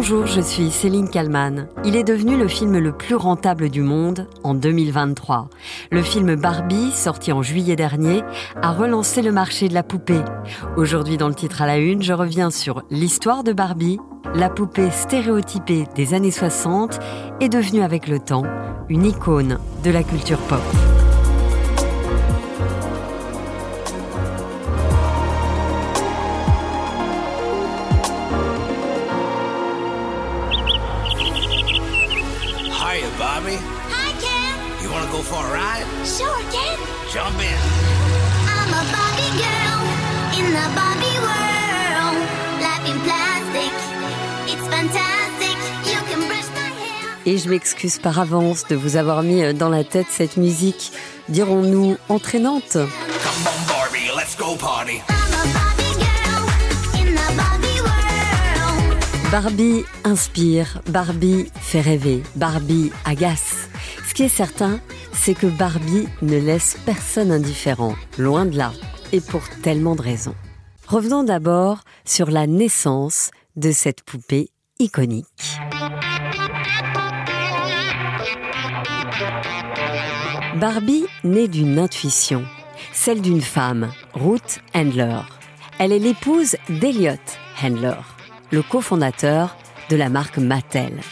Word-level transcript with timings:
Bonjour, 0.00 0.26
je 0.26 0.40
suis 0.40 0.70
Céline 0.70 1.10
Kalman. 1.10 1.66
Il 1.84 1.96
est 1.96 2.04
devenu 2.04 2.36
le 2.36 2.46
film 2.46 2.78
le 2.78 2.92
plus 2.92 3.16
rentable 3.16 3.68
du 3.68 3.82
monde 3.82 4.28
en 4.44 4.54
2023. 4.54 5.50
Le 5.90 6.02
film 6.02 6.36
Barbie, 6.36 6.92
sorti 6.92 7.32
en 7.32 7.42
juillet 7.42 7.74
dernier, 7.74 8.22
a 8.62 8.70
relancé 8.70 9.22
le 9.22 9.32
marché 9.32 9.68
de 9.68 9.74
la 9.74 9.82
poupée. 9.82 10.22
Aujourd'hui, 10.76 11.16
dans 11.16 11.26
le 11.26 11.34
titre 11.34 11.62
à 11.62 11.66
la 11.66 11.78
une, 11.78 12.00
je 12.00 12.12
reviens 12.12 12.50
sur 12.50 12.84
l'histoire 12.90 13.42
de 13.42 13.52
Barbie. 13.52 13.98
La 14.36 14.48
poupée 14.48 14.92
stéréotypée 14.92 15.88
des 15.96 16.14
années 16.14 16.30
60 16.30 17.00
est 17.40 17.48
devenue 17.48 17.82
avec 17.82 18.06
le 18.06 18.20
temps 18.20 18.44
une 18.88 19.04
icône 19.04 19.58
de 19.82 19.90
la 19.90 20.04
culture 20.04 20.38
pop. 20.42 20.62
Hi, 33.98 34.10
Ken. 34.24 34.54
You 34.82 34.88
want 34.94 35.04
to 35.06 35.10
go 35.16 35.20
for 35.22 35.40
a 35.44 35.52
ride? 35.52 35.86
Sure, 36.16 36.40
Ken. 36.54 36.78
Jump 37.12 37.38
in. 37.50 37.58
I'm 38.54 38.70
a 38.80 38.82
Barbie 38.94 39.34
girl 39.42 39.80
in 40.38 40.46
the 40.56 40.66
Barbie 40.78 41.18
world. 41.26 42.18
Life 42.64 42.84
in 42.90 42.98
plastic, 43.06 43.74
it's 44.52 44.66
fantastic. 44.74 45.56
You 45.90 45.98
can 46.08 46.20
brush 46.28 46.48
my 46.54 46.70
hair. 46.80 47.16
Et 47.26 47.38
je 47.38 47.48
m'excuse 47.48 47.98
par 47.98 48.18
avance 48.18 48.66
de 48.68 48.76
vous 48.76 48.96
avoir 48.96 49.22
mis 49.22 49.42
euh, 49.42 49.52
dans 49.52 49.68
la 49.68 49.84
tête 49.84 50.06
cette 50.10 50.36
musique, 50.36 50.92
dirons-nous, 51.28 51.96
entraînante. 52.08 52.72
Come 52.74 53.46
on, 53.46 53.68
Barbie, 53.68 54.10
let's 54.16 54.36
go 54.36 54.54
party. 54.56 55.02
I'm 55.08 55.32
a 55.32 55.44
Barbie 55.58 55.94
girl 56.04 56.44
in 57.00 57.14
the 57.14 57.36
Barbie 57.36 57.80
world. 57.82 59.32
Barbie 59.32 59.84
inspire, 60.04 60.80
Barbie 60.88 61.50
fait 61.60 61.80
rêver, 61.80 62.22
Barbie 62.36 62.92
agace. 63.04 63.57
Qui 64.18 64.24
est 64.24 64.28
certain, 64.28 64.80
c'est 65.12 65.34
que 65.34 65.46
Barbie 65.46 66.08
ne 66.22 66.38
laisse 66.38 66.76
personne 66.84 67.30
indifférent, 67.30 67.94
loin 68.18 68.46
de 68.46 68.58
là, 68.58 68.72
et 69.12 69.20
pour 69.20 69.48
tellement 69.62 69.94
de 69.94 70.02
raisons. 70.02 70.34
Revenons 70.88 71.22
d'abord 71.22 71.82
sur 72.04 72.28
la 72.28 72.48
naissance 72.48 73.30
de 73.54 73.70
cette 73.70 74.02
poupée 74.02 74.50
iconique. 74.80 75.60
Barbie 80.56 81.06
naît 81.22 81.46
d'une 81.46 81.78
intuition, 81.78 82.44
celle 82.92 83.22
d'une 83.22 83.40
femme, 83.40 83.92
Ruth 84.14 84.58
Handler. 84.74 85.20
Elle 85.78 85.92
est 85.92 86.00
l'épouse 86.00 86.56
d'Elliot 86.68 87.12
Handler, 87.62 88.00
le 88.50 88.62
cofondateur 88.62 89.56
de 89.90 89.94
la 89.94 90.08
marque 90.08 90.38
Mattel. 90.38 91.02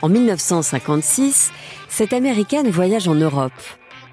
En 0.00 0.08
1956, 0.08 1.52
cette 1.90 2.12
Américaine 2.12 2.70
voyage 2.70 3.08
en 3.08 3.14
Europe. 3.14 3.52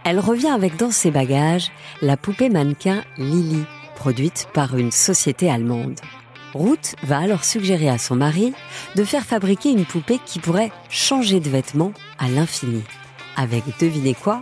Elle 0.04 0.20
revient 0.20 0.50
avec 0.50 0.76
dans 0.78 0.92
ses 0.92 1.12
bagages 1.12 1.72
la 2.02 2.18
poupée 2.18 2.50
mannequin 2.50 3.04
Lily, 3.18 3.64
produite 3.96 4.48
par 4.54 4.76
une 4.76 4.92
société 4.92 5.50
allemande. 5.50 6.00
Ruth 6.54 6.96
va 7.04 7.20
alors 7.20 7.44
suggérer 7.44 7.88
à 7.88 7.98
son 7.98 8.16
mari 8.16 8.54
de 8.96 9.04
faire 9.04 9.24
fabriquer 9.24 9.70
une 9.70 9.86
poupée 9.86 10.20
qui 10.26 10.40
pourrait 10.40 10.72
changer 10.90 11.40
de 11.40 11.50
vêtements 11.50 11.94
à 12.18 12.28
l'infini. 12.30 12.82
Avec, 13.36 13.64
devinez 13.80 14.16
quoi 14.16 14.42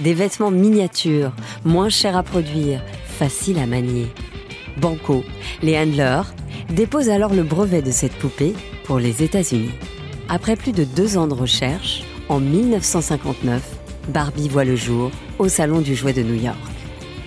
Des 0.00 0.12
vêtements 0.12 0.50
miniatures, 0.50 1.32
moins 1.64 1.88
chers 1.88 2.16
à 2.16 2.24
produire, 2.24 2.82
faciles 3.06 3.58
à 3.58 3.66
manier. 3.66 4.08
Banco, 4.78 5.24
les 5.62 5.78
handlers, 5.78 6.34
déposent 6.70 7.10
alors 7.10 7.34
le 7.34 7.44
brevet 7.44 7.82
de 7.82 7.92
cette 7.92 8.14
poupée 8.14 8.54
pour 8.84 8.98
les 8.98 9.22
États-Unis. 9.22 9.70
Après 10.28 10.56
plus 10.56 10.72
de 10.72 10.84
deux 10.84 11.16
ans 11.16 11.28
de 11.28 11.34
recherche, 11.34 12.02
en 12.32 12.40
1959, 12.40 13.62
Barbie 14.08 14.48
voit 14.48 14.64
le 14.64 14.74
jour 14.74 15.10
au 15.38 15.48
Salon 15.48 15.82
du 15.82 15.94
Jouet 15.94 16.14
de 16.14 16.22
New 16.22 16.42
York. 16.42 16.56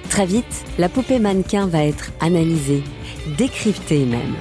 Très 0.10 0.26
vite, 0.26 0.66
la 0.80 0.90
poupée 0.90 1.20
mannequin 1.20 1.68
va 1.68 1.84
être 1.84 2.12
analysée, 2.22 2.82
décryptée 3.38 4.04
même. 4.04 4.34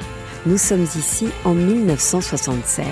Nous 0.47 0.57
sommes 0.57 0.85
ici 0.85 1.27
en 1.45 1.53
1976. 1.53 2.87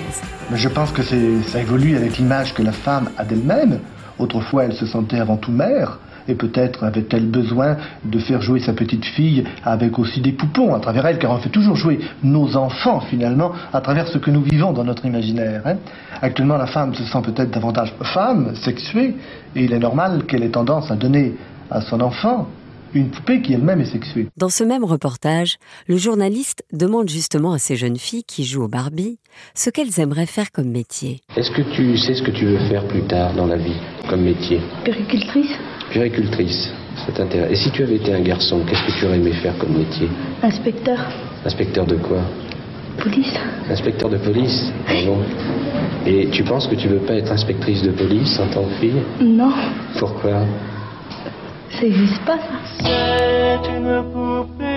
Mais 0.51 0.57
je 0.57 0.69
pense 0.69 0.91
que 0.91 1.01
ça 1.01 1.61
évolue 1.61 1.97
avec 1.97 2.19
l'image 2.19 2.53
que 2.53 2.61
la 2.61 2.73
femme 2.73 3.09
a 3.17 3.25
d'elle-même. 3.25 3.79
Autrefois, 4.19 4.65
elle 4.65 4.75
se 4.75 4.85
sentait 4.85 5.19
avant 5.19 5.37
tout 5.37 5.51
mère. 5.51 5.97
Et 6.27 6.35
peut-être 6.35 6.83
avait-elle 6.83 7.25
besoin 7.29 7.77
de 8.05 8.19
faire 8.19 8.41
jouer 8.41 8.59
sa 8.59 8.73
petite 8.73 9.05
fille 9.05 9.43
avec 9.63 9.99
aussi 9.99 10.21
des 10.21 10.31
poupons 10.31 10.73
à 10.73 10.79
travers 10.79 11.05
elle, 11.05 11.19
car 11.19 11.31
on 11.31 11.37
fait 11.37 11.49
toujours 11.49 11.75
jouer 11.75 11.99
nos 12.23 12.55
enfants 12.55 13.01
finalement 13.01 13.51
à 13.71 13.81
travers 13.81 14.07
ce 14.07 14.17
que 14.17 14.31
nous 14.31 14.41
vivons 14.41 14.71
dans 14.73 14.83
notre 14.83 15.05
imaginaire. 15.05 15.61
hein. 15.65 15.77
Actuellement, 16.21 16.57
la 16.57 16.67
femme 16.67 16.93
se 16.93 17.03
sent 17.03 17.21
peut-être 17.23 17.51
davantage 17.51 17.93
femme, 18.13 18.55
sexuée, 18.55 19.15
et 19.55 19.63
il 19.63 19.73
est 19.73 19.79
normal 19.79 20.25
qu'elle 20.25 20.43
ait 20.43 20.49
tendance 20.49 20.89
à 20.91 20.95
donner 20.95 21.33
à 21.69 21.81
son 21.81 22.01
enfant 22.01 22.47
une 22.93 23.09
poupée 23.09 23.41
qui 23.41 23.53
elle-même 23.53 23.81
est 23.81 23.91
sexuée. 23.91 24.27
Dans 24.37 24.49
ce 24.49 24.63
même 24.63 24.83
reportage, 24.83 25.57
le 25.87 25.97
journaliste 25.97 26.63
demande 26.71 27.09
justement 27.09 27.53
à 27.53 27.57
ces 27.57 27.75
jeunes 27.75 27.97
filles 27.97 28.23
qui 28.23 28.43
jouent 28.43 28.63
au 28.65 28.67
Barbie 28.67 29.17
ce 29.55 29.69
qu'elles 29.69 29.99
aimeraient 29.99 30.27
faire 30.27 30.51
comme 30.51 30.69
métier. 30.69 31.21
Est-ce 31.35 31.51
que 31.51 31.63
tu 31.75 31.97
sais 31.97 32.13
ce 32.13 32.21
que 32.21 32.31
tu 32.31 32.45
veux 32.45 32.59
faire 32.69 32.87
plus 32.87 33.01
tard 33.01 33.33
dans 33.33 33.47
la 33.47 33.57
vie? 33.57 33.75
Comme 34.07 34.21
métier. 34.21 34.59
Péricultrice, 34.83 35.51
Puéricultrice, 35.89 36.73
ça 37.05 37.11
t'intéresse. 37.11 37.51
Et 37.51 37.55
si 37.55 37.71
tu 37.71 37.83
avais 37.83 37.95
été 37.95 38.13
un 38.13 38.21
garçon, 38.21 38.61
qu'est-ce 38.67 38.83
que 38.93 38.99
tu 38.99 39.05
aurais 39.05 39.17
aimé 39.17 39.31
faire 39.31 39.57
comme 39.57 39.77
métier? 39.77 40.09
Inspecteur, 40.41 40.99
Inspecteur 41.45 41.85
de 41.85 41.95
quoi? 41.95 42.19
Police. 42.97 43.33
Inspecteur 43.69 44.09
de 44.09 44.17
police 44.17 44.71
Ah 44.87 44.93
bon? 45.05 45.17
Et 46.05 46.27
tu 46.29 46.43
penses 46.43 46.67
que 46.67 46.75
tu 46.75 46.87
veux 46.87 46.99
pas 46.99 47.15
être 47.15 47.31
inspectrice 47.31 47.81
de 47.81 47.91
police 47.91 48.39
en 48.39 48.47
tant 48.47 48.63
que 48.63 48.73
fille? 48.79 49.01
Non, 49.21 49.51
Pourquoi? 49.97 50.45
Ça 51.71 51.81
n'existe 51.81 52.21
pas 52.23 52.37
ça. 52.37 52.55
C'est 52.79 53.69
une 53.77 54.03
poupée 54.11 54.72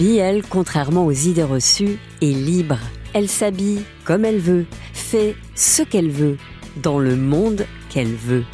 Barbie, 0.00 0.16
elle, 0.16 0.42
contrairement 0.42 1.04
aux 1.04 1.12
idées 1.12 1.42
reçues, 1.42 1.98
est 2.22 2.32
libre. 2.32 2.78
Elle 3.12 3.28
s'habille 3.28 3.80
comme 4.06 4.24
elle 4.24 4.38
veut, 4.38 4.64
fait 4.94 5.34
ce 5.54 5.82
qu'elle 5.82 6.08
veut, 6.08 6.38
dans 6.82 6.98
le 6.98 7.16
monde 7.16 7.66
qu'elle 7.90 8.14
veut. 8.14 8.44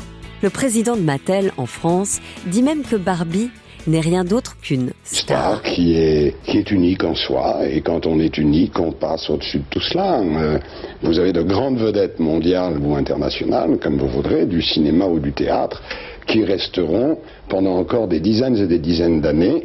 Le 0.42 0.50
président 0.50 0.96
de 0.96 1.02
Mattel 1.02 1.52
en 1.56 1.66
France 1.66 2.20
dit 2.46 2.64
même 2.64 2.82
que 2.82 2.96
Barbie 2.96 3.50
n'est 3.86 4.00
rien 4.00 4.24
d'autre 4.24 4.56
qu'une 4.60 4.90
star 5.04 5.62
qui 5.62 5.94
est, 5.94 6.34
qui 6.46 6.58
est 6.58 6.70
unique 6.72 7.04
en 7.04 7.14
soi, 7.14 7.60
et 7.70 7.80
quand 7.80 8.06
on 8.06 8.18
est 8.18 8.38
unique, 8.38 8.80
on 8.80 8.90
passe 8.90 9.30
au-dessus 9.30 9.58
de 9.58 9.64
tout 9.70 9.80
cela. 9.80 10.18
Euh, 10.18 10.58
Vous 11.04 11.20
avez 11.20 11.32
de 11.32 11.42
grandes 11.42 11.78
vedettes 11.78 12.18
mondiales 12.18 12.76
ou 12.78 12.96
internationales, 12.96 13.78
comme 13.80 13.98
vous 13.98 14.08
voudrez, 14.08 14.46
du 14.46 14.62
cinéma 14.62 15.04
ou 15.04 15.20
du 15.20 15.32
théâtre, 15.32 15.80
qui 16.26 16.42
resteront 16.42 17.18
pendant 17.48 17.76
encore 17.76 18.08
des 18.08 18.18
dizaines 18.18 18.56
et 18.56 18.66
des 18.66 18.80
dizaines 18.80 19.20
d'années 19.20 19.64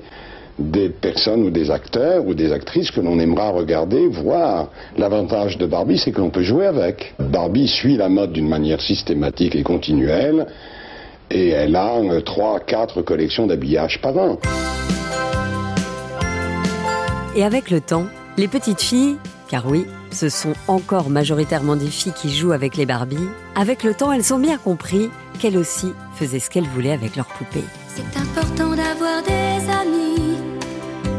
des 0.59 0.89
personnes 0.89 1.43
ou 1.43 1.49
des 1.49 1.71
acteurs 1.71 2.25
ou 2.25 2.33
des 2.33 2.51
actrices 2.51 2.91
que 2.91 3.01
l'on 3.01 3.19
aimera 3.19 3.49
regarder, 3.49 4.07
voir. 4.07 4.69
L'avantage 4.97 5.57
de 5.57 5.65
Barbie, 5.65 5.97
c'est 5.97 6.11
que 6.11 6.19
l'on 6.19 6.29
peut 6.29 6.43
jouer 6.43 6.65
avec. 6.65 7.13
Barbie 7.19 7.67
suit 7.67 7.97
la 7.97 8.09
mode 8.09 8.31
d'une 8.31 8.47
manière 8.47 8.81
systématique 8.81 9.55
et 9.55 9.63
continuelle, 9.63 10.47
et 11.29 11.49
elle 11.49 11.75
a 11.75 11.95
euh, 11.97 12.21
trois, 12.21 12.59
quatre 12.59 13.01
collections 13.01 13.47
d'habillage 13.47 14.01
par 14.01 14.17
an. 14.17 14.37
Et 17.35 17.43
avec 17.43 17.69
le 17.69 17.79
temps, 17.79 18.05
les 18.37 18.47
petites 18.47 18.81
filles, 18.81 19.15
car 19.49 19.65
oui, 19.67 19.85
ce 20.11 20.29
sont 20.29 20.53
encore 20.67 21.09
majoritairement 21.09 21.75
des 21.75 21.87
filles 21.87 22.13
qui 22.13 22.29
jouent 22.29 22.51
avec 22.51 22.75
les 22.75 22.85
Barbies, 22.85 23.29
avec 23.55 23.83
le 23.83 23.93
temps, 23.93 24.11
elles 24.11 24.33
ont 24.33 24.39
bien 24.39 24.57
compris 24.57 25.09
qu'elles 25.39 25.57
aussi 25.57 25.93
faisaient 26.15 26.39
ce 26.39 26.49
qu'elles 26.49 26.67
voulaient 26.67 26.91
avec 26.91 27.15
leurs 27.15 27.27
poupées. 27.27 27.63
C'est 27.87 28.17
important. 28.19 28.70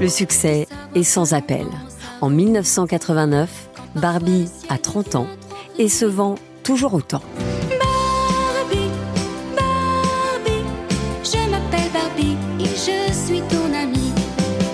Le 0.02 0.08
succès 0.08 0.66
est 0.96 1.04
sans 1.04 1.32
appel. 1.32 1.64
En 2.20 2.28
1989, 2.28 3.68
Barbie 3.94 4.50
a 4.68 4.76
30 4.76 5.14
ans 5.14 5.28
et 5.78 5.88
se 5.88 6.04
vend 6.04 6.34
toujours 6.64 6.94
autant. 6.94 7.22
Barbie, 7.68 8.90
Barbie, 9.56 10.64
je 11.22 11.48
m'appelle 11.48 11.88
Barbie 11.92 12.36
et 12.58 12.64
je 12.64 13.12
suis 13.12 13.42
ton 13.42 13.72
amie. 13.72 14.12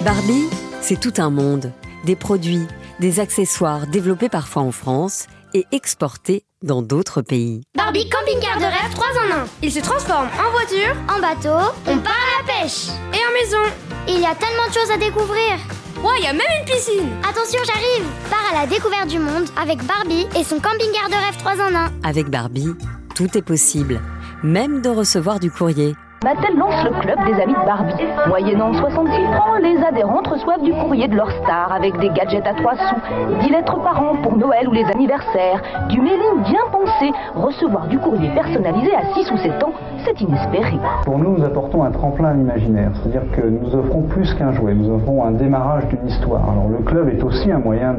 Barbie, 0.03 0.47
c'est 0.81 0.99
tout 0.99 1.21
un 1.21 1.29
monde. 1.29 1.73
Des 2.07 2.17
produits, 2.17 2.67
des 2.99 3.21
accessoires 3.21 3.87
développés 3.87 4.31
parfois 4.31 4.63
en 4.63 4.73
France 4.73 5.27
et 5.53 5.67
exportés 5.73 6.47
dans 6.63 6.83
d'autres 6.83 7.23
pays. 7.23 7.63
Barbie 7.77 8.09
camping-car 8.09 8.59
de 8.59 8.65
rêve 8.65 8.93
3 8.95 9.07
en 9.07 9.43
1. 9.43 9.47
Il 9.63 9.73
se 9.73 9.81
transforme 9.81 10.29
en 10.29 10.51
voiture, 10.51 10.95
En 11.09 11.21
bateau, 11.21 11.73
on 11.87 11.99
part 11.99 12.13
à 12.13 12.43
la 12.43 12.63
pêche 12.63 12.89
et 13.13 13.17
en 13.17 13.33
maison. 13.33 13.75
Il 14.09 14.21
y 14.21 14.27
a 14.27 14.35
tellement 14.35 14.67
de 14.69 14.73
choses 14.73 14.91
à 14.93 14.97
découvrir. 14.97 15.59
Ouais, 16.03 16.15
il 16.19 16.25
y 16.25 16.29
a 16.29 16.33
même 16.33 16.47
une 16.61 16.65
piscine 16.65 17.09
Attention, 17.29 17.59
j'arrive 17.67 18.07
Part 18.31 18.53
à 18.53 18.61
la 18.61 18.67
découverte 18.69 19.09
du 19.09 19.19
monde 19.19 19.49
avec 19.61 19.85
Barbie 19.85 20.29
et 20.39 20.45
son 20.45 20.61
camping-car 20.61 21.09
de 21.09 21.15
rêve 21.15 21.37
3 21.39 21.55
en 21.55 21.75
1. 21.75 21.93
Avec 22.05 22.29
Barbie, 22.29 22.75
tout 23.15 23.37
est 23.37 23.43
possible, 23.43 24.01
même 24.43 24.81
de 24.81 24.89
recevoir 24.89 25.41
du 25.41 25.51
courrier. 25.51 25.95
Mattel 26.25 26.57
lance 26.57 26.83
le 26.83 26.91
club 26.99 27.17
des 27.27 27.41
amis 27.41 27.55
de 27.55 27.65
Barbie. 27.65 27.95
Moyennant 28.27 28.73
66 28.73 29.25
francs, 29.37 29.61
les 29.63 29.77
adhérentes 29.85 30.27
reçoivent 30.27 30.63
du 30.63 30.73
courrier 30.73 31.07
de 31.07 31.15
leur 31.15 31.31
star 31.31 31.73
avec 31.73 31.97
des 31.99 32.09
gadgets 32.09 32.45
à 32.45 32.55
3 32.55 32.75
sous, 32.75 33.39
10 33.41 33.51
lettres 33.51 33.81
par 33.85 34.03
an 34.03 34.17
pour 34.17 34.37
Noël 34.37 34.69
ou 34.69 34.73
les 34.73 34.85
anniversaires, 34.87 35.63
du 35.89 36.01
mailing 36.01 36.43
bien 36.45 36.63
pensé. 36.73 37.13
Recevoir 37.37 37.87
du 37.87 38.01
courrier 38.01 38.31
personnalisé 38.31 38.93
à 38.97 39.15
6 39.15 39.31
ou 39.31 39.37
7 39.37 39.63
ans, 39.63 39.73
c'est 40.05 40.21
inespéré. 40.21 40.79
Pour 41.05 41.19
nous, 41.19 41.39
nous 41.39 41.45
apportons 41.45 41.83
un 41.85 41.91
tremplin 41.91 42.29
à 42.29 42.35
l'imaginaire, 42.35 42.91
c'est-à-dire 42.95 43.31
que 43.33 43.47
nous 43.47 43.75
offrons 43.75 44.03
plus 44.03 44.33
qu'un 44.35 44.53
jouet, 44.53 44.75
nous 44.75 44.91
offrons 44.91 45.25
un 45.25 45.33
démarrage 45.33 45.87
d'une 45.89 46.07
histoire. 46.07 46.49
Alors 46.51 46.69
le 46.69 46.85
club 46.85 47.09
est 47.09 47.23
aussi 47.23 47.51
un 47.51 47.59
moyen 47.59 47.95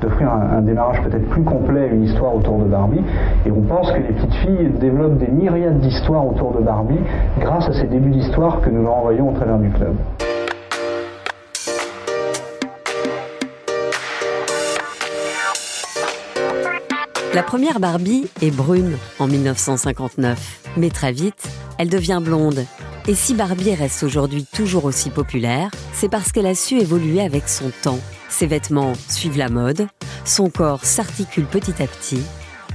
d'offrir 0.00 0.32
un, 0.32 0.58
un 0.58 0.62
démarrage 0.62 1.02
peut-être 1.02 1.28
plus 1.28 1.42
complet, 1.42 1.88
une 1.92 2.04
histoire 2.04 2.34
autour 2.34 2.58
de 2.58 2.64
Barbie, 2.64 3.02
et 3.46 3.50
on 3.50 3.62
pense 3.62 3.90
que 3.92 3.98
les 3.98 4.12
petites 4.14 4.34
filles 4.34 4.70
développent 4.80 5.18
des 5.18 5.28
myriades 5.30 5.78
d'histoires 5.80 6.26
autour 6.26 6.52
de 6.52 6.60
Barbie 6.60 7.00
grâce 7.40 7.68
à 7.68 7.72
ces 7.72 7.86
débuts 7.86 8.10
d'histoire 8.10 8.60
que 8.60 8.70
nous 8.70 8.82
leur 8.82 8.96
envoyons 8.98 9.30
au 9.30 9.32
travers 9.32 9.58
du 9.58 9.70
club. 9.70 9.94
La 17.34 17.42
première 17.42 17.78
Barbie 17.78 18.26
est 18.40 18.50
brune 18.50 18.96
en 19.18 19.26
1959, 19.26 20.72
mais 20.78 20.88
très 20.88 21.12
vite, 21.12 21.46
elle 21.78 21.90
devient 21.90 22.20
blonde. 22.22 22.64
Et 23.06 23.14
si 23.14 23.34
Barbie 23.34 23.74
reste 23.74 24.02
aujourd'hui 24.02 24.46
toujours 24.50 24.86
aussi 24.86 25.10
populaire, 25.10 25.70
c'est 25.92 26.10
parce 26.10 26.32
qu'elle 26.32 26.46
a 26.46 26.54
su 26.54 26.78
évoluer 26.78 27.20
avec 27.20 27.48
son 27.48 27.70
temps. 27.82 28.00
Ses 28.30 28.46
vêtements 28.46 28.94
suivent 29.08 29.36
la 29.36 29.50
mode, 29.50 29.88
son 30.24 30.48
corps 30.48 30.84
s'articule 30.84 31.44
petit 31.44 31.82
à 31.82 31.86
petit 31.86 32.22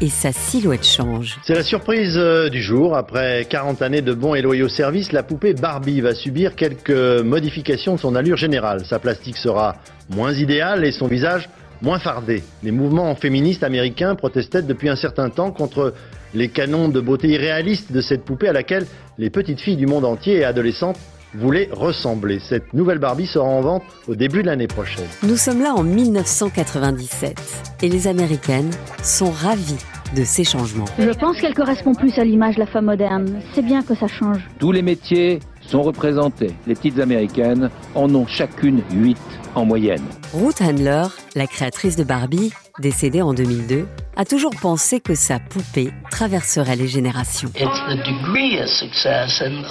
et 0.01 0.09
sa 0.09 0.31
silhouette 0.31 0.85
change. 0.85 1.39
C'est 1.45 1.55
la 1.55 1.63
surprise 1.63 2.17
euh, 2.17 2.49
du 2.49 2.61
jour. 2.61 2.95
Après 2.95 3.45
40 3.49 3.81
années 3.81 4.01
de 4.01 4.13
bons 4.13 4.35
et 4.35 4.41
loyaux 4.41 4.69
services, 4.69 5.11
la 5.11 5.23
poupée 5.23 5.53
Barbie 5.53 6.01
va 6.01 6.13
subir 6.13 6.55
quelques 6.55 7.21
modifications 7.23 7.95
de 7.95 7.99
son 7.99 8.15
allure 8.15 8.37
générale. 8.37 8.85
Sa 8.85 8.99
plastique 8.99 9.37
sera 9.37 9.77
moins 10.09 10.33
idéale 10.33 10.85
et 10.85 10.91
son 10.91 11.07
visage 11.07 11.49
moins 11.83 11.99
fardé. 11.99 12.41
Les 12.63 12.71
mouvements 12.71 13.13
féministes 13.13 13.63
américains 13.63 14.15
protestaient 14.15 14.63
depuis 14.63 14.89
un 14.89 14.95
certain 14.95 15.29
temps 15.29 15.51
contre 15.51 15.93
les 16.33 16.47
canons 16.47 16.87
de 16.87 16.99
beauté 16.99 17.27
irréalistes 17.27 17.91
de 17.91 18.01
cette 18.01 18.23
poupée 18.23 18.47
à 18.47 18.53
laquelle 18.53 18.87
les 19.17 19.29
petites 19.29 19.59
filles 19.59 19.75
du 19.75 19.85
monde 19.85 20.05
entier 20.05 20.37
et 20.37 20.43
adolescentes 20.45 20.97
voulaient 21.35 21.69
ressembler. 21.71 22.39
Cette 22.39 22.73
nouvelle 22.73 22.99
Barbie 22.99 23.27
sera 23.27 23.45
en 23.45 23.61
vente 23.61 23.83
au 24.07 24.15
début 24.15 24.41
de 24.41 24.47
l'année 24.47 24.67
prochaine. 24.67 25.05
Nous 25.23 25.37
sommes 25.37 25.61
là 25.61 25.73
en 25.73 25.83
1997 25.83 27.39
et 27.81 27.89
les 27.89 28.07
Américaines 28.07 28.71
sont 29.03 29.31
ravies 29.31 29.83
de 30.15 30.23
ces 30.23 30.43
changements. 30.43 30.85
Je 30.97 31.09
pense 31.09 31.39
qu'elle 31.41 31.55
correspond 31.55 31.93
plus 31.93 32.17
à 32.19 32.23
l'image 32.23 32.55
de 32.55 32.59
la 32.61 32.67
femme 32.67 32.85
moderne. 32.85 33.41
C'est 33.53 33.65
bien 33.65 33.81
que 33.81 33.95
ça 33.95 34.07
change. 34.07 34.47
Tous 34.59 34.71
les 34.71 34.83
métiers 34.83 35.39
sont 35.67 35.81
représentés. 35.81 36.51
Les 36.67 36.75
petites 36.75 36.99
américaines 36.99 37.69
en 37.95 38.13
ont 38.13 38.27
chacune 38.27 38.81
8 38.91 39.17
en 39.55 39.65
moyenne. 39.65 40.03
Ruth 40.33 40.61
Handler, 40.61 41.05
la 41.35 41.47
créatrice 41.47 41.95
de 41.95 42.03
Barbie, 42.03 42.51
décédée 42.79 43.21
en 43.21 43.33
2002, 43.33 43.87
a 44.15 44.25
toujours 44.25 44.53
pensé 44.61 44.99
que 44.99 45.15
sa 45.15 45.39
poupée 45.39 45.91
traverserait 46.11 46.75
les 46.75 46.87
générations. 46.87 47.49
Ce 47.55 47.61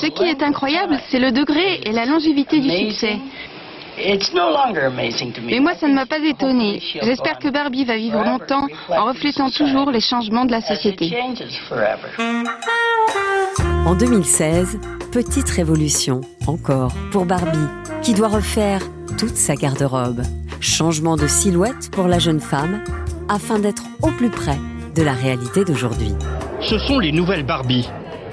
qui 0.07 0.25
est 0.25 0.43
incroyable, 0.43 0.99
c'est 1.11 1.21
le 1.21 1.33
degré 1.33 1.81
et 1.85 1.93
la 1.93 2.07
longévité 2.07 2.61
du 2.61 2.71
succès. 2.71 3.19
Mais 3.97 5.61
moi, 5.61 5.75
ça 5.75 5.89
ne 5.89 5.95
m'a 5.95 6.07
pas 6.07 6.19
étonné. 6.19 6.81
J'espère 7.03 7.39
que 7.39 7.49
Barbie 7.49 7.85
va 7.85 7.97
vivre 7.97 8.25
longtemps 8.25 8.67
en 8.89 9.05
reflétant 9.07 9.51
toujours 9.51 9.91
les 9.91 10.01
changements 10.01 10.45
de 10.45 10.53
la 10.53 10.61
société. 10.61 11.15
En 13.87 13.95
2016, 13.95 14.81
petite 15.13 15.51
révolution, 15.51 16.21
encore, 16.47 16.93
pour 17.11 17.27
Barbie, 17.27 17.59
qui 18.03 18.15
doit 18.15 18.29
refaire 18.29 18.81
toute 19.19 19.37
sa 19.37 19.55
garde-robe. 19.55 20.23
Changement 20.61 21.17
de 21.17 21.27
silhouette 21.27 21.91
pour 21.91 22.09
la 22.09 22.19
jeune 22.19 22.41
femme, 22.41 22.83
afin 23.29 23.59
d'être 23.59 23.83
au 24.03 24.09
plus 24.09 24.31
près 24.31 24.59
de 24.95 25.03
la 25.03 25.13
réalité 25.13 25.65
d'aujourd'hui. 25.65 26.15
Ce 26.61 26.79
sont 26.79 26.99
les 26.99 27.13
nouvelles 27.13 27.45
Barbie. 27.45 27.89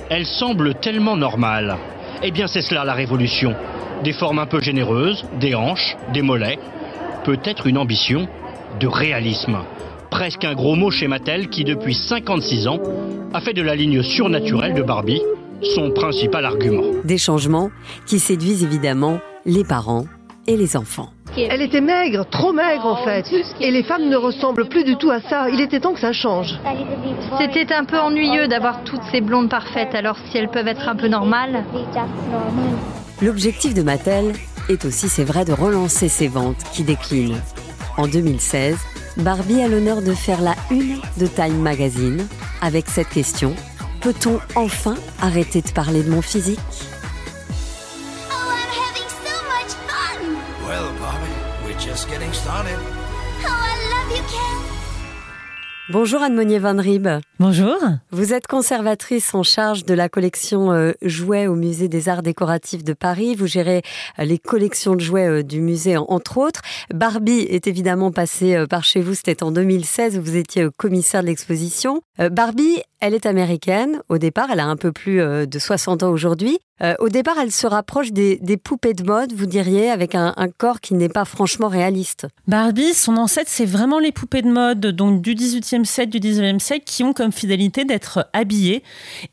Elles 0.09 0.25
semblent 0.25 0.75
tellement 0.75 1.17
normales. 1.17 1.77
Eh 2.21 2.31
bien, 2.31 2.47
c'est 2.47 2.61
cela 2.61 2.83
la 2.83 2.93
révolution. 2.93 3.55
Des 4.03 4.13
formes 4.13 4.39
un 4.39 4.45
peu 4.45 4.61
généreuses, 4.61 5.25
des 5.39 5.55
hanches, 5.55 5.97
des 6.13 6.21
mollets. 6.21 6.59
Peut-être 7.25 7.67
une 7.67 7.77
ambition 7.77 8.27
de 8.79 8.87
réalisme. 8.87 9.57
Presque 10.09 10.45
un 10.45 10.53
gros 10.53 10.75
mot 10.75 10.89
chez 10.89 11.07
Mattel 11.07 11.49
qui, 11.49 11.63
depuis 11.63 11.93
56 11.93 12.67
ans, 12.67 12.79
a 13.33 13.41
fait 13.41 13.53
de 13.53 13.61
la 13.61 13.75
ligne 13.75 14.01
surnaturelle 14.01 14.73
de 14.73 14.81
Barbie 14.81 15.21
son 15.61 15.91
principal 15.91 16.45
argument. 16.45 16.83
Des 17.03 17.17
changements 17.17 17.69
qui 18.05 18.19
séduisent 18.19 18.63
évidemment 18.63 19.19
les 19.45 19.63
parents 19.63 20.05
et 20.47 20.57
les 20.57 20.77
enfants. 20.77 21.09
Elle 21.37 21.61
était 21.61 21.81
maigre, 21.81 22.25
trop 22.29 22.51
maigre 22.51 22.85
en 22.85 22.97
fait. 22.97 23.25
Et 23.61 23.71
les 23.71 23.83
femmes 23.83 24.09
ne 24.09 24.17
ressemblent 24.17 24.67
plus 24.67 24.83
du 24.83 24.97
tout 24.97 25.11
à 25.11 25.21
ça. 25.21 25.49
Il 25.49 25.61
était 25.61 25.79
temps 25.79 25.93
que 25.93 25.99
ça 25.99 26.11
change. 26.11 26.59
C'était 27.39 27.71
un 27.73 27.85
peu 27.85 27.99
ennuyeux 27.99 28.47
d'avoir 28.47 28.83
toutes 28.83 29.03
ces 29.11 29.21
blondes 29.21 29.49
parfaites, 29.49 29.93
alors 29.93 30.17
si 30.29 30.37
elles 30.37 30.49
peuvent 30.49 30.67
être 30.67 30.89
un 30.89 30.95
peu 30.95 31.07
normales. 31.07 31.63
L'objectif 33.21 33.73
de 33.73 33.81
Mattel 33.81 34.33
est 34.69 34.85
aussi, 34.85 35.09
c'est 35.09 35.25
vrai, 35.25 35.43
de 35.43 35.51
relancer 35.51 36.07
ses 36.07 36.29
ventes 36.29 36.63
qui 36.71 36.83
déclinent. 36.83 37.41
En 37.97 38.07
2016, 38.07 38.77
Barbie 39.17 39.61
a 39.61 39.67
l'honneur 39.67 40.01
de 40.01 40.13
faire 40.13 40.41
la 40.41 40.55
une 40.71 41.01
de 41.17 41.27
Time 41.27 41.59
Magazine 41.59 42.25
avec 42.61 42.87
cette 42.89 43.09
question 43.09 43.55
Peut-on 43.99 44.39
enfin 44.55 44.95
arrêter 45.21 45.61
de 45.61 45.69
parler 45.71 46.03
de 46.03 46.09
mon 46.09 46.21
physique? 46.21 46.59
Oh, 48.31 48.53
I'm 48.53 48.69
having 48.71 49.09
so 49.09 49.35
much 49.49 49.73
fun! 49.89 50.37
Well, 50.65 50.93
Bobby, 50.99 51.33
we're 51.65 51.77
just 51.77 52.09
getting 52.09 52.31
started. 52.31 52.77
Oh, 52.79 53.47
I 53.47 53.75
love 53.91 54.17
you, 54.17 54.23
Ken! 54.29 54.68
Bonjour 55.91 56.21
Anne 56.21 56.35
Monnier 56.35 56.59
Van 56.59 56.77
Rieb. 56.77 57.07
Bonjour. 57.39 57.75
Vous 58.11 58.31
êtes 58.31 58.45
conservatrice 58.45 59.33
en 59.33 59.41
charge 59.41 59.85
de 59.85 59.95
la 59.95 60.07
collection 60.07 60.71
euh, 60.71 60.91
jouets 61.01 61.47
au 61.47 61.55
musée 61.55 61.87
des 61.87 62.09
arts 62.09 62.21
décoratifs 62.21 62.83
de 62.83 62.93
Paris. 62.93 63.33
Vous 63.33 63.47
gérez 63.47 63.81
euh, 64.19 64.23
les 64.23 64.37
collections 64.37 64.93
de 64.93 64.99
jouets 64.99 65.27
euh, 65.27 65.41
du 65.41 65.61
musée 65.61 65.97
entre 65.97 66.37
autres. 66.37 66.61
Barbie 66.93 67.39
est 67.39 67.65
évidemment 67.65 68.11
passée 68.11 68.65
par 68.69 68.83
chez 68.83 69.01
vous, 69.01 69.15
c'était 69.15 69.41
en 69.41 69.51
2016 69.51 70.19
où 70.19 70.21
vous 70.21 70.35
étiez 70.35 70.67
commissaire 70.77 71.23
de 71.23 71.27
l'exposition. 71.27 72.01
Barbie, 72.31 72.83
elle 72.99 73.15
est 73.15 73.25
américaine 73.25 74.01
au 74.09 74.19
départ, 74.19 74.49
elle 74.51 74.59
a 74.59 74.67
un 74.67 74.75
peu 74.75 74.91
plus 74.91 75.17
de 75.17 75.59
60 75.59 76.03
ans 76.03 76.11
aujourd'hui. 76.11 76.59
Euh, 76.81 76.95
au 76.99 77.09
départ, 77.09 77.35
elle 77.39 77.51
se 77.51 77.67
rapproche 77.67 78.11
des, 78.11 78.39
poupées 78.57 78.93
de 78.93 79.03
mode, 79.03 79.33
vous 79.33 79.45
diriez, 79.45 79.89
avec 79.89 80.15
un, 80.15 80.33
corps 80.57 80.79
qui 80.79 80.93
n'est 80.93 81.09
pas 81.09 81.25
franchement 81.25 81.67
réaliste. 81.67 82.27
Barbie, 82.47 82.93
son 82.93 83.17
ancêtre, 83.17 83.49
c'est 83.49 83.65
vraiment 83.65 83.99
les 83.99 84.11
poupées 84.11 84.41
de 84.41 84.49
mode, 84.49 84.79
donc 84.87 85.21
du 85.21 85.35
18e 85.35 85.85
siècle, 85.85 86.09
du 86.09 86.19
19e 86.19 86.59
siècle, 86.59 86.83
qui 86.85 87.03
ont 87.03 87.13
comme 87.13 87.31
fidélité 87.31 87.85
d'être 87.85 88.27
habillées 88.33 88.83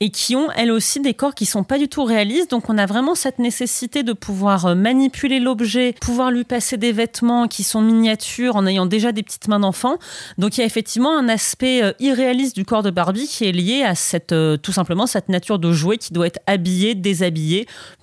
et 0.00 0.10
qui 0.10 0.36
ont, 0.36 0.48
elles 0.56 0.70
aussi, 0.70 1.00
des 1.00 1.14
corps 1.14 1.34
qui 1.34 1.46
sont 1.46 1.64
pas 1.64 1.78
du 1.78 1.88
tout 1.88 2.04
réalistes. 2.04 2.50
Donc, 2.50 2.68
on 2.68 2.78
a 2.78 2.86
vraiment 2.86 3.14
cette 3.14 3.38
nécessité 3.38 4.02
de 4.02 4.12
pouvoir 4.12 4.66
euh, 4.66 4.74
manipuler 4.74 5.40
l'objet, 5.40 5.94
pouvoir 6.00 6.30
lui 6.30 6.44
passer 6.44 6.76
des 6.76 6.92
vêtements 6.92 7.48
qui 7.48 7.62
sont 7.62 7.80
miniatures 7.80 8.56
en 8.56 8.66
ayant 8.66 8.86
déjà 8.86 9.12
des 9.12 9.22
petites 9.22 9.48
mains 9.48 9.60
d'enfant. 9.60 9.98
Donc, 10.38 10.56
il 10.56 10.60
y 10.60 10.62
a 10.62 10.66
effectivement 10.66 11.16
un 11.16 11.28
aspect 11.28 11.82
euh, 11.82 11.92
irréaliste 12.00 12.56
du 12.56 12.64
corps 12.64 12.82
de 12.82 12.90
Barbie 12.90 13.26
qui 13.26 13.44
est 13.44 13.52
lié 13.52 13.82
à 13.82 13.94
cette, 13.94 14.34
tout 14.62 14.72
simplement, 14.72 15.06
cette 15.06 15.28
nature 15.28 15.58
de 15.58 15.72
jouet 15.72 15.98
qui 15.98 16.12
doit 16.12 16.26
être 16.26 16.40
habillé, 16.46 16.94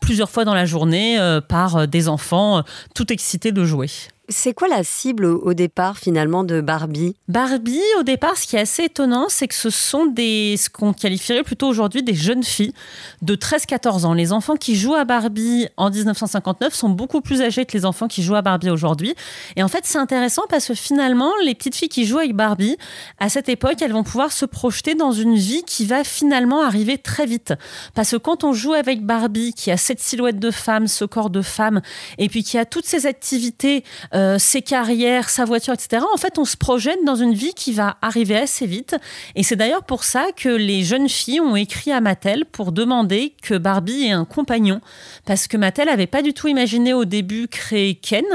plusieurs 0.02 0.30
fois 0.30 0.46
dans 0.46 0.54
la 0.54 0.66
journée 0.66 1.20
euh, 1.20 1.42
par 1.42 1.78
euh, 1.78 1.86
des 1.86 2.08
enfants 2.08 2.60
euh, 2.60 2.62
tout 2.96 3.12
excités 3.12 3.52
de 3.52 3.64
jouer. 3.64 3.90
C'est 4.30 4.54
quoi 4.54 4.70
la 4.70 4.86
cible 4.86 5.26
au 5.26 5.54
départ 5.54 5.98
finalement 5.98 6.46
de 6.46 6.62
Barbie? 6.62 7.14
Barbie, 7.28 7.82
au 8.00 8.04
départ, 8.04 8.38
ce 8.38 8.48
qui 8.48 8.56
est 8.56 8.60
assez 8.60 8.84
étonnant, 8.84 9.26
c'est 9.28 9.50
que 9.50 9.54
ce 9.54 9.70
sont 9.70 10.06
des, 10.06 10.56
ce 10.56 10.70
qu'on 10.70 10.94
qualifierait 10.94 11.44
plutôt 11.44 11.68
aujourd'hui 11.68 12.04
des 12.04 12.14
jeunes 12.14 12.44
filles 12.44 12.74
de 13.22 13.36
13-14 13.36 14.06
ans. 14.06 14.14
Les 14.14 14.32
enfants 14.32 14.56
qui 14.56 14.78
jouent 14.78 14.96
à 14.96 15.04
Barbie 15.04 15.68
en 15.76 15.90
1959 15.90 16.74
sont 16.74 16.88
beaucoup 16.88 17.20
plus 17.20 17.42
âgés 17.42 17.66
que 17.66 17.78
les 17.78 17.84
enfants 17.84 18.08
qui 18.08 18.24
jouent 18.24 18.36
à 18.36 18.42
Barbie 18.42 18.70
aujourd'hui. 18.70 19.14
Et 19.58 19.64
en 19.64 19.68
fait, 19.68 19.82
c'est 19.84 19.98
intéressant 19.98 20.44
parce 20.48 20.70
que 20.70 20.74
finalement, 20.74 21.34
les 21.44 21.54
petites 21.54 21.76
filles 21.76 21.90
qui 21.90 22.06
jouent 22.06 22.20
avec 22.20 22.34
Barbie, 22.34 22.78
à 23.20 23.28
cette 23.28 23.50
époque, 23.50 23.82
elles 23.82 23.92
vont 23.92 24.04
pouvoir 24.04 24.32
se 24.32 24.46
projeter 24.46 24.96
dans 24.96 25.12
une 25.12 25.36
vie 25.36 25.64
qui 25.64 25.86
va 25.86 26.06
finalement 26.06 26.62
arriver 26.64 26.98
très 26.98 27.26
vite. 27.26 27.54
Parce 27.94 28.12
que 28.12 28.18
quand 28.18 28.46
on 28.46 28.54
joue 28.54 28.74
avec 28.74 29.06
Barbie, 29.06 29.54
qui 29.54 29.70
a 29.70 29.76
cette 29.76 30.00
silhouette 30.00 30.40
de 30.40 30.50
femme, 30.50 30.88
ce 30.88 31.04
corps 31.04 31.30
de 31.30 31.42
femme, 31.42 31.82
et 32.18 32.30
puis 32.30 32.46
qui 32.46 32.58
a 32.58 32.64
toutes 32.64 32.86
ces 32.86 33.06
activités 33.06 33.84
euh, 34.14 34.38
ses 34.38 34.62
carrières, 34.62 35.30
sa 35.30 35.46
voiture, 35.46 35.74
etc. 35.74 36.04
En 36.14 36.18
fait, 36.18 36.38
on 36.38 36.46
se 36.46 36.58
projette 36.58 37.04
dans 37.06 37.16
une 37.16 37.34
vie 37.34 37.54
qui 37.54 37.74
va 37.74 37.98
arriver 38.02 38.38
assez 38.38 38.66
vite. 38.66 38.96
Et 39.36 39.44
c'est 39.44 39.56
d'ailleurs 39.56 39.84
pour 39.84 40.04
ça 40.04 40.28
que 40.36 40.50
les 40.50 40.84
jeunes 40.84 41.10
filles 41.10 41.42
ont 41.42 41.56
écrit 41.56 41.92
à 41.92 42.02
Mattel 42.02 42.46
pour 42.46 42.72
demander 42.72 43.34
que 43.42 43.58
Barbie 43.58 44.06
ait 44.06 44.12
un 44.12 44.26
compagnon. 44.26 44.82
Parce 45.26 45.48
que 45.48 45.58
Mattel 45.58 45.88
n'avait 45.88 46.08
pas 46.08 46.22
du 46.22 46.34
tout 46.34 46.48
imaginé 46.48 46.94
au 46.94 47.06
début 47.06 47.48
créer 47.48 47.96
Ken, 47.96 48.26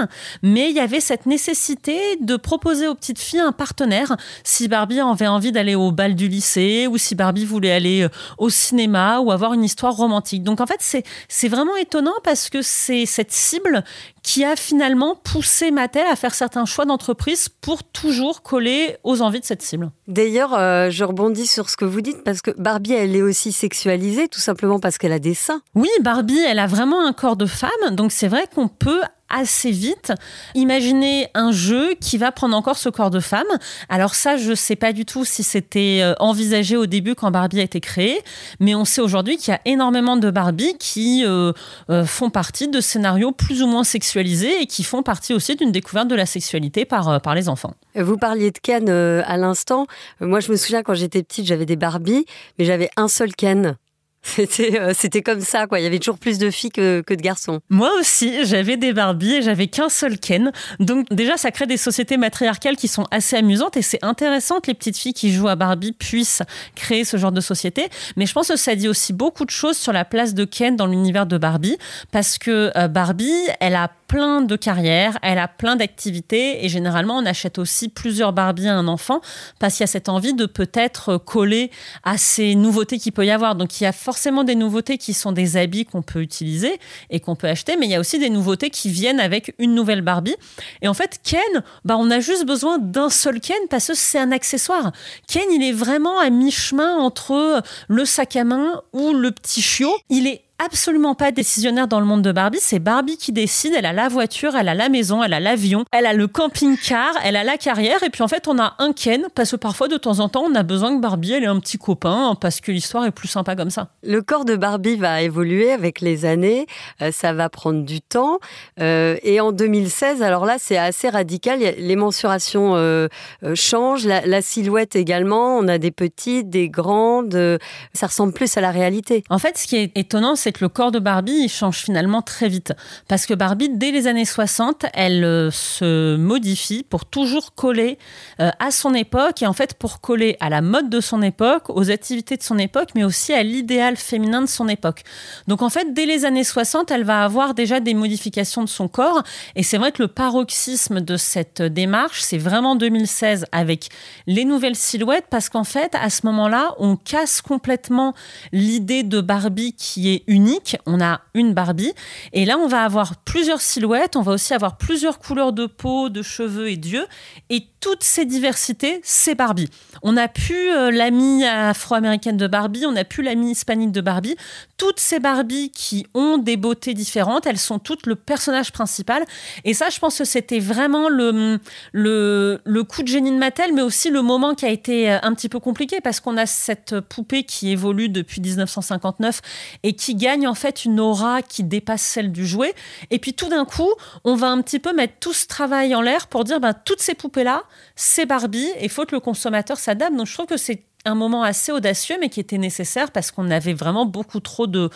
mais 0.42 0.70
il 0.70 0.76
y 0.76 0.80
avait 0.80 1.00
cette 1.00 1.26
nécessité 1.26 2.16
de 2.20 2.36
proposer 2.36 2.88
aux 2.88 2.94
petites 2.94 3.20
filles 3.20 3.40
un 3.40 3.52
partenaire. 3.52 4.16
Si 4.44 4.68
Barbie 4.68 5.00
avait 5.00 5.26
envie 5.26 5.52
d'aller 5.52 5.74
au 5.74 5.92
bal 5.92 6.14
du 6.14 6.28
lycée, 6.28 6.86
ou 6.88 6.98
si 6.98 7.14
Barbie 7.14 7.44
voulait 7.44 7.72
aller 7.72 8.02
euh, 8.02 8.08
au 8.38 8.50
cinéma, 8.50 9.20
ou 9.20 9.30
avoir 9.30 9.54
une 9.54 9.64
histoire 9.64 9.94
romantique. 9.94 10.42
Donc 10.42 10.60
en 10.60 10.66
fait, 10.66 10.78
c'est, 10.80 11.04
c'est 11.28 11.48
vraiment 11.48 11.76
étonnant 11.76 12.14
parce 12.24 12.50
que 12.50 12.62
c'est 12.62 13.06
cette 13.06 13.32
cible 13.32 13.84
qui 14.28 14.44
a 14.44 14.56
finalement 14.56 15.14
poussé 15.14 15.70
Mattel 15.70 16.06
à 16.06 16.14
faire 16.14 16.34
certains 16.34 16.66
choix 16.66 16.84
d'entreprise 16.84 17.48
pour 17.48 17.82
toujours 17.82 18.42
coller 18.42 18.98
aux 19.02 19.22
envies 19.22 19.40
de 19.40 19.44
cette 19.46 19.62
cible. 19.62 19.90
D'ailleurs, 20.06 20.52
euh, 20.52 20.90
je 20.90 21.02
rebondis 21.02 21.46
sur 21.46 21.70
ce 21.70 21.78
que 21.78 21.86
vous 21.86 22.02
dites 22.02 22.22
parce 22.24 22.42
que 22.42 22.50
Barbie, 22.58 22.92
elle 22.92 23.16
est 23.16 23.22
aussi 23.22 23.52
sexualisée 23.52 24.28
tout 24.28 24.38
simplement 24.38 24.80
parce 24.80 24.98
qu'elle 24.98 25.12
a 25.12 25.18
des 25.18 25.32
seins. 25.32 25.62
Oui, 25.74 25.88
Barbie, 26.02 26.40
elle 26.46 26.58
a 26.58 26.66
vraiment 26.66 27.06
un 27.06 27.14
corps 27.14 27.36
de 27.36 27.46
femme, 27.46 27.70
donc 27.92 28.12
c'est 28.12 28.28
vrai 28.28 28.44
qu'on 28.54 28.68
peut 28.68 29.00
assez 29.28 29.70
vite. 29.70 30.12
Imaginez 30.54 31.28
un 31.34 31.52
jeu 31.52 31.94
qui 32.00 32.18
va 32.18 32.32
prendre 32.32 32.56
encore 32.56 32.78
ce 32.78 32.88
corps 32.88 33.10
de 33.10 33.20
femme. 33.20 33.46
Alors 33.88 34.14
ça, 34.14 34.36
je 34.36 34.50
ne 34.50 34.54
sais 34.54 34.76
pas 34.76 34.92
du 34.92 35.04
tout 35.04 35.24
si 35.24 35.42
c'était 35.42 36.00
euh, 36.02 36.14
envisagé 36.18 36.76
au 36.76 36.86
début 36.86 37.14
quand 37.14 37.30
Barbie 37.30 37.60
a 37.60 37.62
été 37.62 37.80
créée, 37.80 38.20
mais 38.60 38.74
on 38.74 38.84
sait 38.84 39.00
aujourd'hui 39.00 39.36
qu'il 39.36 39.52
y 39.52 39.54
a 39.54 39.60
énormément 39.64 40.16
de 40.16 40.30
Barbie 40.30 40.74
qui 40.78 41.24
euh, 41.26 41.52
euh, 41.90 42.04
font 42.04 42.30
partie 42.30 42.68
de 42.68 42.80
scénarios 42.80 43.32
plus 43.32 43.62
ou 43.62 43.66
moins 43.66 43.84
sexualisés 43.84 44.62
et 44.62 44.66
qui 44.66 44.84
font 44.84 45.02
partie 45.02 45.34
aussi 45.34 45.56
d'une 45.56 45.72
découverte 45.72 46.08
de 46.08 46.14
la 46.14 46.26
sexualité 46.26 46.84
par, 46.84 47.20
par 47.20 47.34
les 47.34 47.48
enfants. 47.48 47.74
Vous 47.94 48.16
parliez 48.16 48.50
de 48.50 48.58
Ken 48.58 48.88
à 48.88 49.36
l'instant. 49.36 49.86
Moi, 50.20 50.40
je 50.40 50.50
me 50.50 50.56
souviens 50.56 50.82
quand 50.82 50.94
j'étais 50.94 51.22
petite, 51.22 51.46
j'avais 51.46 51.66
des 51.66 51.76
Barbie, 51.76 52.24
mais 52.58 52.64
j'avais 52.64 52.90
un 52.96 53.08
seul 53.08 53.34
Ken. 53.34 53.76
C'était, 54.22 54.78
euh, 54.78 54.92
c'était 54.94 55.22
comme 55.22 55.40
ça, 55.40 55.66
quoi. 55.66 55.80
Il 55.80 55.84
y 55.84 55.86
avait 55.86 55.98
toujours 55.98 56.18
plus 56.18 56.38
de 56.38 56.50
filles 56.50 56.70
que, 56.70 57.00
que 57.00 57.14
de 57.14 57.22
garçons. 57.22 57.60
Moi 57.70 57.90
aussi, 57.98 58.44
j'avais 58.44 58.76
des 58.76 58.92
Barbie 58.92 59.34
et 59.34 59.42
j'avais 59.42 59.68
qu'un 59.68 59.88
seul 59.88 60.18
Ken. 60.18 60.52
Donc 60.80 61.06
déjà, 61.10 61.36
ça 61.36 61.50
crée 61.50 61.66
des 61.66 61.76
sociétés 61.76 62.16
matriarcales 62.16 62.76
qui 62.76 62.88
sont 62.88 63.06
assez 63.10 63.36
amusantes 63.36 63.76
et 63.76 63.82
c'est 63.82 64.04
intéressant 64.04 64.60
que 64.60 64.68
les 64.68 64.74
petites 64.74 64.96
filles 64.96 65.14
qui 65.14 65.32
jouent 65.32 65.48
à 65.48 65.56
Barbie 65.56 65.92
puissent 65.92 66.42
créer 66.74 67.04
ce 67.04 67.16
genre 67.16 67.32
de 67.32 67.40
société. 67.40 67.88
Mais 68.16 68.26
je 68.26 68.32
pense 68.32 68.48
que 68.48 68.56
ça 68.56 68.74
dit 68.74 68.88
aussi 68.88 69.12
beaucoup 69.12 69.44
de 69.44 69.50
choses 69.50 69.76
sur 69.76 69.92
la 69.92 70.04
place 70.04 70.34
de 70.34 70.44
Ken 70.44 70.76
dans 70.76 70.86
l'univers 70.86 71.26
de 71.26 71.38
Barbie 71.38 71.78
parce 72.12 72.38
que 72.38 72.70
euh, 72.76 72.88
Barbie, 72.88 73.32
elle 73.60 73.74
a 73.74 73.90
plein 74.08 74.40
de 74.40 74.56
carrières, 74.56 75.18
elle 75.22 75.38
a 75.38 75.46
plein 75.46 75.76
d'activités 75.76 76.64
et 76.64 76.68
généralement 76.68 77.18
on 77.18 77.26
achète 77.26 77.58
aussi 77.58 77.88
plusieurs 77.88 78.32
Barbie 78.32 78.66
à 78.66 78.74
un 78.74 78.88
enfant 78.88 79.20
parce 79.58 79.74
qu'il 79.74 79.82
y 79.82 79.84
a 79.84 79.88
cette 79.88 80.08
envie 80.08 80.34
de 80.34 80.46
peut-être 80.46 81.18
coller 81.18 81.70
à 82.02 82.16
ces 82.16 82.54
nouveautés 82.54 82.98
qu'il 82.98 83.12
peut 83.12 83.26
y 83.26 83.30
avoir. 83.30 83.54
Donc 83.54 83.80
il 83.80 83.84
y 83.84 83.86
a 83.86 83.92
forcément 83.92 84.44
des 84.44 84.54
nouveautés 84.54 84.98
qui 84.98 85.12
sont 85.12 85.32
des 85.32 85.56
habits 85.56 85.84
qu'on 85.84 86.02
peut 86.02 86.22
utiliser 86.22 86.80
et 87.10 87.20
qu'on 87.20 87.36
peut 87.36 87.48
acheter, 87.48 87.76
mais 87.76 87.86
il 87.86 87.90
y 87.90 87.94
a 87.94 88.00
aussi 88.00 88.18
des 88.18 88.30
nouveautés 88.30 88.70
qui 88.70 88.88
viennent 88.88 89.20
avec 89.20 89.54
une 89.58 89.74
nouvelle 89.74 90.00
Barbie. 90.00 90.36
Et 90.80 90.88
en 90.88 90.94
fait, 90.94 91.20
Ken, 91.22 91.62
bah, 91.84 91.96
on 91.98 92.10
a 92.10 92.20
juste 92.20 92.46
besoin 92.46 92.78
d'un 92.78 93.10
seul 93.10 93.40
Ken 93.40 93.56
parce 93.68 93.88
que 93.88 93.94
c'est 93.94 94.18
un 94.18 94.32
accessoire. 94.32 94.92
Ken, 95.28 95.44
il 95.52 95.62
est 95.62 95.72
vraiment 95.72 96.18
à 96.18 96.30
mi-chemin 96.30 96.96
entre 96.96 97.62
le 97.88 98.04
sac 98.06 98.36
à 98.36 98.44
main 98.44 98.82
ou 98.94 99.12
le 99.12 99.32
petit 99.32 99.60
chiot. 99.60 99.94
Il 100.08 100.26
est 100.26 100.47
absolument 100.58 101.14
pas 101.14 101.30
décisionnaire 101.30 101.88
dans 101.88 102.00
le 102.00 102.06
monde 102.06 102.22
de 102.22 102.32
Barbie. 102.32 102.58
C'est 102.60 102.78
Barbie 102.78 103.16
qui 103.16 103.32
décide. 103.32 103.72
Elle 103.76 103.86
a 103.86 103.92
la 103.92 104.08
voiture, 104.08 104.56
elle 104.56 104.68
a 104.68 104.74
la 104.74 104.88
maison, 104.88 105.22
elle 105.22 105.32
a 105.32 105.40
l'avion, 105.40 105.84
elle 105.92 106.06
a 106.06 106.12
le 106.12 106.26
camping-car, 106.26 107.14
elle 107.24 107.36
a 107.36 107.44
la 107.44 107.56
carrière. 107.56 108.02
Et 108.02 108.10
puis 108.10 108.22
en 108.22 108.28
fait, 108.28 108.48
on 108.48 108.58
a 108.58 108.74
un 108.78 108.92
Ken 108.92 109.26
parce 109.34 109.52
que 109.52 109.56
parfois, 109.56 109.88
de 109.88 109.96
temps 109.96 110.20
en 110.20 110.28
temps, 110.28 110.44
on 110.50 110.54
a 110.54 110.62
besoin 110.62 110.96
que 110.96 111.00
Barbie 111.00 111.32
elle 111.32 111.44
ait 111.44 111.46
un 111.46 111.60
petit 111.60 111.78
copain 111.78 112.36
parce 112.40 112.60
que 112.60 112.72
l'histoire 112.72 113.04
est 113.04 113.10
plus 113.10 113.28
sympa 113.28 113.56
comme 113.56 113.70
ça. 113.70 113.88
Le 114.02 114.22
corps 114.22 114.44
de 114.44 114.56
Barbie 114.56 114.96
va 114.96 115.22
évoluer 115.22 115.70
avec 115.70 116.00
les 116.00 116.24
années. 116.24 116.66
Euh, 117.02 117.10
ça 117.12 117.32
va 117.32 117.48
prendre 117.48 117.84
du 117.84 118.00
temps. 118.00 118.38
Euh, 118.80 119.16
et 119.22 119.40
en 119.40 119.52
2016, 119.52 120.22
alors 120.22 120.44
là, 120.44 120.56
c'est 120.58 120.78
assez 120.78 121.08
radical. 121.08 121.60
Les 121.60 121.96
mensurations 121.96 122.74
euh, 122.76 123.08
changent, 123.54 124.06
la, 124.06 124.26
la, 124.26 124.42
silhouette 124.42 124.96
également. 124.96 125.56
On 125.58 125.68
a 125.68 125.78
des 125.78 125.90
petites, 125.90 126.50
des 126.50 126.68
grandes. 126.68 127.58
ça 127.92 128.06
ressemble 128.06 128.32
plus 128.32 128.56
à 128.56 128.60
la 128.60 128.70
réalité. 128.70 129.24
En 129.30 129.38
fait, 129.38 129.58
ce 129.58 129.66
qui 129.66 129.76
est 129.76 129.96
étonnant, 129.96 130.36
c'est 130.48 130.52
que 130.52 130.64
le 130.64 130.70
corps 130.70 130.92
de 130.92 130.98
Barbie, 130.98 131.40
il 131.44 131.50
change 131.50 131.76
finalement 131.76 132.22
très 132.22 132.48
vite. 132.48 132.72
Parce 133.06 133.26
que 133.26 133.34
Barbie, 133.34 133.68
dès 133.68 133.90
les 133.90 134.06
années 134.06 134.24
60, 134.24 134.86
elle 134.94 135.22
euh, 135.22 135.50
se 135.50 136.16
modifie 136.16 136.82
pour 136.88 137.04
toujours 137.04 137.54
coller 137.54 137.98
euh, 138.40 138.50
à 138.58 138.70
son 138.70 138.94
époque 138.94 139.42
et 139.42 139.46
en 139.46 139.52
fait 139.52 139.74
pour 139.74 140.00
coller 140.00 140.38
à 140.40 140.48
la 140.48 140.62
mode 140.62 140.88
de 140.88 141.02
son 141.02 141.20
époque, 141.20 141.64
aux 141.68 141.90
activités 141.90 142.38
de 142.38 142.42
son 142.42 142.56
époque, 142.56 142.92
mais 142.94 143.04
aussi 143.04 143.34
à 143.34 143.42
l'idéal 143.42 143.98
féminin 143.98 144.40
de 144.40 144.46
son 144.46 144.68
époque. 144.68 145.02
Donc 145.48 145.60
en 145.60 145.68
fait, 145.68 145.92
dès 145.92 146.06
les 146.06 146.24
années 146.24 146.44
60, 146.44 146.90
elle 146.92 147.04
va 147.04 147.24
avoir 147.24 147.52
déjà 147.52 147.78
des 147.80 147.92
modifications 147.92 148.62
de 148.62 148.70
son 148.70 148.88
corps. 148.88 149.22
Et 149.54 149.62
c'est 149.62 149.76
vrai 149.76 149.92
que 149.92 150.00
le 150.00 150.08
paroxysme 150.08 151.02
de 151.02 151.18
cette 151.18 151.60
démarche, 151.60 152.22
c'est 152.22 152.38
vraiment 152.38 152.74
2016 152.74 153.44
avec 153.52 153.90
les 154.26 154.46
nouvelles 154.46 154.76
silhouettes 154.76 155.26
parce 155.28 155.50
qu'en 155.50 155.64
fait, 155.64 155.94
à 155.94 156.08
ce 156.08 156.24
moment-là, 156.24 156.74
on 156.78 156.96
casse 156.96 157.42
complètement 157.42 158.14
l'idée 158.52 159.02
de 159.02 159.20
Barbie 159.20 159.74
qui 159.74 160.08
est 160.08 160.24
une 160.26 160.37
On 160.86 161.00
a 161.00 161.20
une 161.34 161.54
Barbie. 161.54 161.92
Et 162.32 162.44
là, 162.44 162.58
on 162.58 162.66
va 162.66 162.82
avoir 162.82 163.16
plusieurs 163.16 163.60
silhouettes. 163.60 164.16
On 164.16 164.22
va 164.22 164.32
aussi 164.32 164.54
avoir 164.54 164.76
plusieurs 164.76 165.18
couleurs 165.18 165.52
de 165.52 165.66
peau, 165.66 166.08
de 166.08 166.22
cheveux 166.22 166.70
et 166.70 166.76
d'yeux. 166.76 167.06
Et 167.50 167.66
toutes 167.80 168.02
ces 168.02 168.24
diversités, 168.24 169.00
c'est 169.04 169.34
Barbie. 169.34 169.68
On 170.02 170.12
n'a 170.12 170.28
plus 170.28 170.70
euh, 170.70 170.90
l'amie 170.90 171.44
afro-américaine 171.44 172.36
de 172.36 172.46
Barbie, 172.46 172.84
on 172.86 172.92
n'a 172.92 173.04
plus 173.04 173.22
l'amie 173.22 173.52
hispanique 173.52 173.92
de 173.92 174.00
Barbie. 174.00 174.36
Toutes 174.78 175.00
ces 175.00 175.18
Barbies 175.18 175.70
qui 175.70 176.06
ont 176.14 176.38
des 176.38 176.56
beautés 176.56 176.94
différentes, 176.94 177.46
elles 177.46 177.58
sont 177.58 177.78
toutes 177.78 178.06
le 178.06 178.14
personnage 178.14 178.72
principal. 178.72 179.24
Et 179.64 179.74
ça, 179.74 179.90
je 179.90 179.98
pense 179.98 180.16
que 180.18 180.24
c'était 180.24 180.60
vraiment 180.60 181.08
le, 181.08 181.58
le, 181.92 182.60
le 182.64 182.84
coup 182.84 183.02
de 183.02 183.08
génie 183.08 183.32
de 183.32 183.38
Mattel, 183.38 183.74
mais 183.74 183.82
aussi 183.82 184.08
le 184.08 184.22
moment 184.22 184.54
qui 184.54 184.64
a 184.64 184.70
été 184.70 185.10
euh, 185.10 185.18
un 185.22 185.34
petit 185.34 185.48
peu 185.48 185.58
compliqué 185.58 186.00
parce 186.00 186.20
qu'on 186.20 186.36
a 186.36 186.46
cette 186.46 187.00
poupée 187.00 187.42
qui 187.42 187.70
évolue 187.70 188.08
depuis 188.08 188.40
1959 188.40 189.40
et 189.82 189.94
qui 189.94 190.14
gagne 190.14 190.46
en 190.46 190.54
fait 190.54 190.84
une 190.84 191.00
aura 191.00 191.42
qui 191.42 191.64
dépasse 191.64 192.02
celle 192.02 192.32
du 192.32 192.46
jouet. 192.46 192.74
Et 193.10 193.18
puis 193.18 193.34
tout 193.34 193.48
d'un 193.48 193.64
coup, 193.64 193.92
on 194.24 194.36
va 194.36 194.48
un 194.48 194.62
petit 194.62 194.78
peu 194.78 194.94
mettre 194.94 195.14
tout 195.20 195.32
ce 195.32 195.46
travail 195.46 195.94
en 195.94 196.00
l'air 196.00 196.28
pour 196.28 196.44
dire, 196.44 196.60
ben, 196.60 196.72
toutes 196.72 197.00
ces 197.00 197.14
poupées-là, 197.14 197.64
c'est 197.96 198.26
Barbie 198.26 198.70
et 198.78 198.88
faut 198.88 199.04
que 199.04 199.14
le 199.14 199.20
consommateur 199.20 199.78
s'adapte. 199.78 200.14
Donc 200.14 200.26
je 200.26 200.34
trouve 200.34 200.46
que 200.46 200.56
c'est 200.56 200.84
un 201.04 201.14
moment 201.14 201.42
assez 201.42 201.72
audacieux, 201.72 202.16
mais 202.20 202.28
qui 202.28 202.40
était 202.40 202.58
nécessaire 202.58 203.10
parce 203.10 203.30
qu'on 203.30 203.50
avait 203.50 203.72
vraiment 203.72 204.06
beaucoup 204.06 204.40
trop 204.40 204.66
de, 204.66 204.90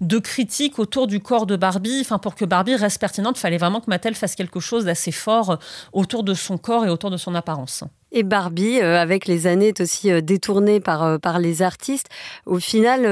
de 0.00 0.18
critiques 0.18 0.78
autour 0.78 1.06
du 1.06 1.20
corps 1.20 1.46
de 1.46 1.56
Barbie. 1.56 1.98
Enfin, 2.00 2.18
pour 2.18 2.34
que 2.34 2.44
Barbie 2.44 2.76
reste 2.76 3.00
pertinente, 3.00 3.38
il 3.38 3.40
fallait 3.40 3.58
vraiment 3.58 3.80
que 3.80 3.88
Mattel 3.88 4.14
fasse 4.14 4.34
quelque 4.34 4.60
chose 4.60 4.84
d'assez 4.84 5.12
fort 5.12 5.58
autour 5.92 6.22
de 6.22 6.34
son 6.34 6.58
corps 6.58 6.86
et 6.86 6.90
autour 6.90 7.10
de 7.10 7.16
son 7.16 7.34
apparence. 7.34 7.84
Et 8.10 8.22
Barbie, 8.22 8.80
euh, 8.80 8.98
avec 8.98 9.26
les 9.26 9.46
années, 9.46 9.68
est 9.68 9.80
aussi 9.80 10.10
euh, 10.10 10.20
détournée 10.20 10.80
par, 10.80 11.02
euh, 11.02 11.18
par 11.18 11.38
les 11.38 11.60
artistes. 11.60 12.08
Au 12.46 12.58
final, 12.58 13.06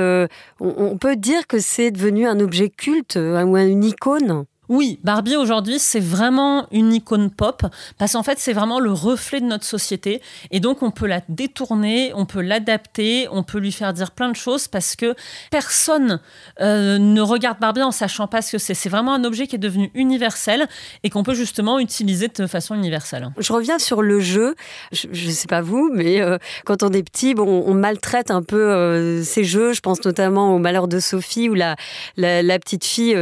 on, 0.60 0.74
on, 0.78 0.96
peut 0.96 1.16
dire 1.16 1.46
que 1.46 1.58
c'est 1.58 1.90
devenu 1.90 2.26
un 2.26 2.40
objet 2.40 2.70
culte 2.70 3.16
ou 3.16 3.56
une 3.56 3.84
icône 3.84 4.46
oui, 4.68 4.98
Barbie 5.04 5.36
aujourd'hui, 5.36 5.78
c'est 5.78 6.00
vraiment 6.00 6.66
une 6.72 6.92
icône 6.92 7.30
pop 7.30 7.62
parce 7.98 8.12
qu'en 8.12 8.22
fait, 8.22 8.38
c'est 8.38 8.52
vraiment 8.52 8.80
le 8.80 8.92
reflet 8.92 9.40
de 9.40 9.46
notre 9.46 9.64
société 9.64 10.20
et 10.50 10.60
donc 10.60 10.82
on 10.82 10.90
peut 10.90 11.06
la 11.06 11.20
détourner, 11.28 12.12
on 12.14 12.26
peut 12.26 12.40
l'adapter, 12.40 13.28
on 13.30 13.42
peut 13.42 13.58
lui 13.58 13.72
faire 13.72 13.92
dire 13.92 14.10
plein 14.10 14.30
de 14.30 14.36
choses 14.36 14.66
parce 14.68 14.96
que 14.96 15.14
personne 15.50 16.20
euh, 16.60 16.98
ne 16.98 17.20
regarde 17.20 17.58
Barbie 17.60 17.82
en 17.82 17.92
sachant 17.92 18.26
pas 18.26 18.42
ce 18.42 18.52
que 18.52 18.58
c'est. 18.58 18.74
C'est 18.74 18.88
vraiment 18.88 19.14
un 19.14 19.24
objet 19.24 19.46
qui 19.46 19.56
est 19.56 19.60
devenu 19.60 19.90
universel 19.94 20.66
et 21.04 21.10
qu'on 21.10 21.22
peut 21.22 21.34
justement 21.34 21.78
utiliser 21.78 22.28
de 22.28 22.46
façon 22.46 22.74
universelle. 22.74 23.30
Je 23.38 23.52
reviens 23.52 23.78
sur 23.78 24.02
le 24.02 24.20
jeu. 24.20 24.56
Je, 24.92 25.06
ne 25.08 25.32
sais 25.32 25.46
pas 25.46 25.60
vous, 25.60 25.90
mais 25.92 26.20
euh, 26.20 26.38
quand 26.64 26.82
on 26.82 26.90
est 26.92 27.02
petit, 27.02 27.34
bon, 27.34 27.64
on 27.66 27.74
maltraite 27.74 28.30
un 28.30 28.42
peu 28.42 28.60
euh, 28.60 29.22
ces 29.22 29.44
jeux. 29.44 29.72
Je 29.72 29.80
pense 29.80 30.04
notamment 30.04 30.54
au 30.54 30.58
Malheur 30.58 30.88
de 30.88 30.98
Sophie 30.98 31.48
où 31.48 31.54
la, 31.54 31.76
la, 32.16 32.58
petite 32.58 32.84
fille 32.84 33.16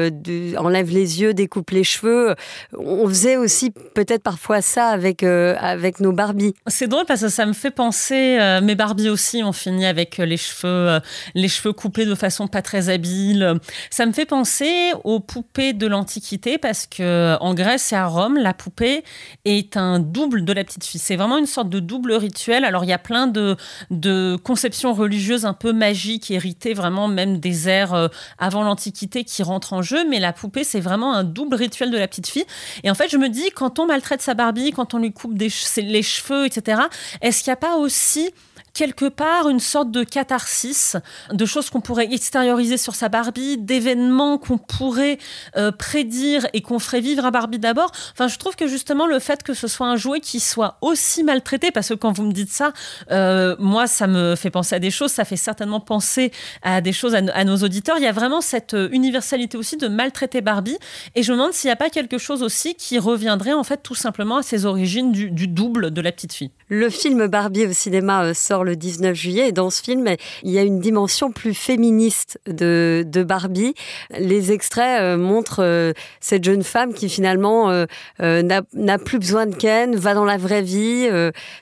enlève 0.57 0.91
les 0.91 1.21
yeux 1.21 1.34
découpe 1.35 1.71
les 1.71 1.85
cheveux. 1.85 2.35
On 2.77 3.07
faisait 3.09 3.37
aussi 3.37 3.71
peut-être 3.71 4.23
parfois 4.23 4.63
ça 4.63 4.89
avec, 4.89 5.23
euh, 5.23 5.55
avec 5.59 6.01
nos 6.01 6.13
Barbies. 6.13 6.55
C'est 6.67 6.89
drôle 6.89 7.05
parce 7.07 7.21
que 7.23 7.29
ça 7.29 7.47
me 7.47 7.53
fait 7.53 7.71
penser, 7.71 8.39
euh, 8.41 8.61
mes 8.61 8.75
Barbies 8.75 9.09
aussi 9.09 9.43
ont 9.43 9.53
fini 9.53 9.87
avec 9.87 10.19
les 10.19 10.37
cheveux, 10.37 10.69
euh, 10.89 11.01
les 11.35 11.49
cheveux 11.49 11.73
coupés 11.73 12.07
de 12.07 12.15
façon 12.15 12.47
pas 12.47 12.63
très 12.63 12.89
habile. 12.89 13.55
Ça 13.91 14.07
me 14.07 14.13
fait 14.13 14.27
penser 14.27 14.93
aux 15.05 15.21
poupées 15.21 15.73
de 15.73 15.87
l'Antiquité 15.87 16.59
parce 16.59 16.87
que 16.87 17.37
en 17.41 17.55
Grèce 17.55 17.93
et 17.93 17.97
à 17.97 18.07
Rome, 18.07 18.39
la 18.39 18.55
poupée 18.55 19.05
est 19.45 19.77
un 19.77 19.99
double 19.99 20.45
de 20.45 20.53
la 20.53 20.65
petite 20.65 20.85
fille. 20.85 21.01
C'est 21.01 21.17
vraiment 21.17 21.39
une 21.39 21.47
sorte 21.47 21.69
de 21.69 21.81
double 21.81 22.13
rituel. 22.13 22.65
Alors 22.65 22.85
il 22.85 22.91
y 22.91 22.93
a 22.93 22.99
plein 22.99 23.27
de, 23.27 23.57
de 23.91 24.39
conceptions 24.43 24.93
religieuses 24.93 25.45
un 25.45 25.55
peu 25.55 25.73
magiques, 25.73 26.31
héritées 26.31 26.75
vraiment 26.75 27.09
même 27.09 27.39
des 27.39 27.69
ères 27.69 28.09
avant 28.39 28.63
l'Antiquité 28.63 29.25
qui 29.25 29.43
rentrent 29.43 29.73
en 29.73 29.83
jeu, 29.83 30.09
mais 30.09 30.21
la 30.21 30.33
poupée 30.33 30.65
c'est 30.65 30.81
vraiment 30.81 31.15
un 31.15 31.24
double 31.25 31.57
rituel 31.57 31.91
de 31.91 31.99
la 31.99 32.09
petite 32.09 32.29
fille. 32.29 32.47
Et 32.83 32.91
en 32.91 32.95
fait, 32.95 33.09
je 33.09 33.17
me 33.17 33.29
dis, 33.29 33.51
quand 33.51 33.79
on 33.79 33.87
maltraite 33.87 34.23
sa 34.23 34.35
Barbie, 34.35 34.71
quand 34.71 34.95
on 34.95 34.99
lui 34.99 35.13
coupe 35.13 35.37
les 35.37 35.49
cheveux, 35.51 36.47
etc., 36.47 36.83
est-ce 37.21 37.43
qu'il 37.43 37.51
n'y 37.51 37.55
a 37.55 37.57
pas 37.57 37.77
aussi 37.77 38.31
quelque 38.75 39.09
part 39.09 39.49
une 39.49 39.61
sorte 39.61 39.91
de 39.91 40.03
catharsis, 40.03 40.97
de 41.33 41.47
choses 41.47 41.71
qu'on 41.71 41.81
pourrait 41.81 42.13
extérioriser 42.13 42.77
sur 42.77 42.95
sa 42.95 43.09
Barbie, 43.09 43.57
d'événements 43.57 44.37
qu'on 44.37 44.59
pourrait 44.59 45.19
euh, 45.57 45.71
prédire 45.71 46.47
et 46.53 46.61
qu'on 46.61 46.81
ferait 46.81 47.01
vivre 47.01 47.25
à 47.25 47.31
Barbie 47.31 47.61
d'abord. 47.61 47.93
Enfin, 48.13 48.27
je 48.29 48.37
trouve 48.37 48.57
que 48.57 48.67
justement 48.67 49.07
le 49.07 49.21
fait 49.21 49.43
que 49.43 49.55
ce 49.55 49.69
soit 49.69 49.87
un 49.87 49.97
jouet 49.97 50.21
qui 50.21 50.41
soit 50.41 50.79
aussi 50.83 51.23
maltraité, 51.23 51.71
parce 51.71 51.89
que 51.89 51.95
quand 51.95 52.13
vous 52.13 52.25
me 52.25 52.33
dites 52.33 52.53
ça, 52.53 52.73
euh, 53.13 53.55
moi, 53.61 53.87
ça 53.87 54.09
me 54.09 54.35
fait 54.35 54.51
penser 54.51 54.75
à 54.75 54.81
des 54.81 54.91
choses, 54.91 55.13
ça 55.13 55.25
fait 55.25 55.37
certainement 55.37 55.81
penser 55.81 56.33
à 56.63 56.81
des 56.81 56.93
choses 56.93 57.15
à, 57.15 57.45
nos 57.45 57.57
auditeurs. 57.59 57.97
Il 57.99 58.05
y 58.05 58.09
a 58.09 58.13
vraiment 58.13 58.41
cette 58.41 58.75
euh, 58.75 58.89
universalité 58.91 59.57
aussi 59.57 59.77
de 59.77 59.87
maltraiter 59.87 60.41
Barbie, 60.41 60.79
et 61.15 61.23
je 61.23 61.33
me 61.33 61.39
demande 61.39 61.53
s'il 61.53 61.69
n'y 61.69 61.73
a 61.73 61.77
pas 61.77 61.91
quelque 61.91 62.19
chose 62.19 62.43
aussi 62.43 62.75
qui 62.75 62.99
reviendrait 62.99 63.53
en 63.53 63.63
fait 63.63 63.83
tout 63.83 63.95
simplement 63.95 64.39
à 64.39 64.43
ses 64.43 64.67
origines 64.67 65.13
du 65.13 65.47
double 65.47 65.93
de 65.93 66.01
la 66.01 66.11
petite 66.11 66.33
fille. 66.33 66.51
Le 66.77 66.91
film 66.91 67.29
Barbie 67.29 67.67
au 67.67 67.73
cinéma 67.73 68.25
euh, 68.25 68.35
sort 68.35 68.65
le 68.65 68.75
19 68.75 69.15
juillet 69.15 69.49
et 69.51 69.53
dans 69.53 69.71
ce 69.71 69.81
film, 69.81 70.09
il 70.43 70.51
y 70.51 70.59
a 70.59 70.63
une 70.63 70.81
dimension 70.81 71.31
plus 71.31 71.55
féministe 71.55 72.41
de, 72.47 73.05
Barbie. 73.25 73.75
Les 74.19 74.51
extraits 74.51 75.01
euh, 75.01 75.17
montrent 75.17 75.63
euh, 75.63 75.93
cette 76.21 76.43
jeune 76.43 76.65
femme 76.65 76.93
qui 76.93 77.09
finalement 77.09 77.71
n'a 78.19 78.99
plus 78.99 79.19
besoin 79.21 79.47
de 79.47 79.55
Ken, 79.55 79.95
va 79.95 80.15
dans 80.15 80.25
la 80.25 80.37
vraie 80.37 80.63
vie. 80.63 81.09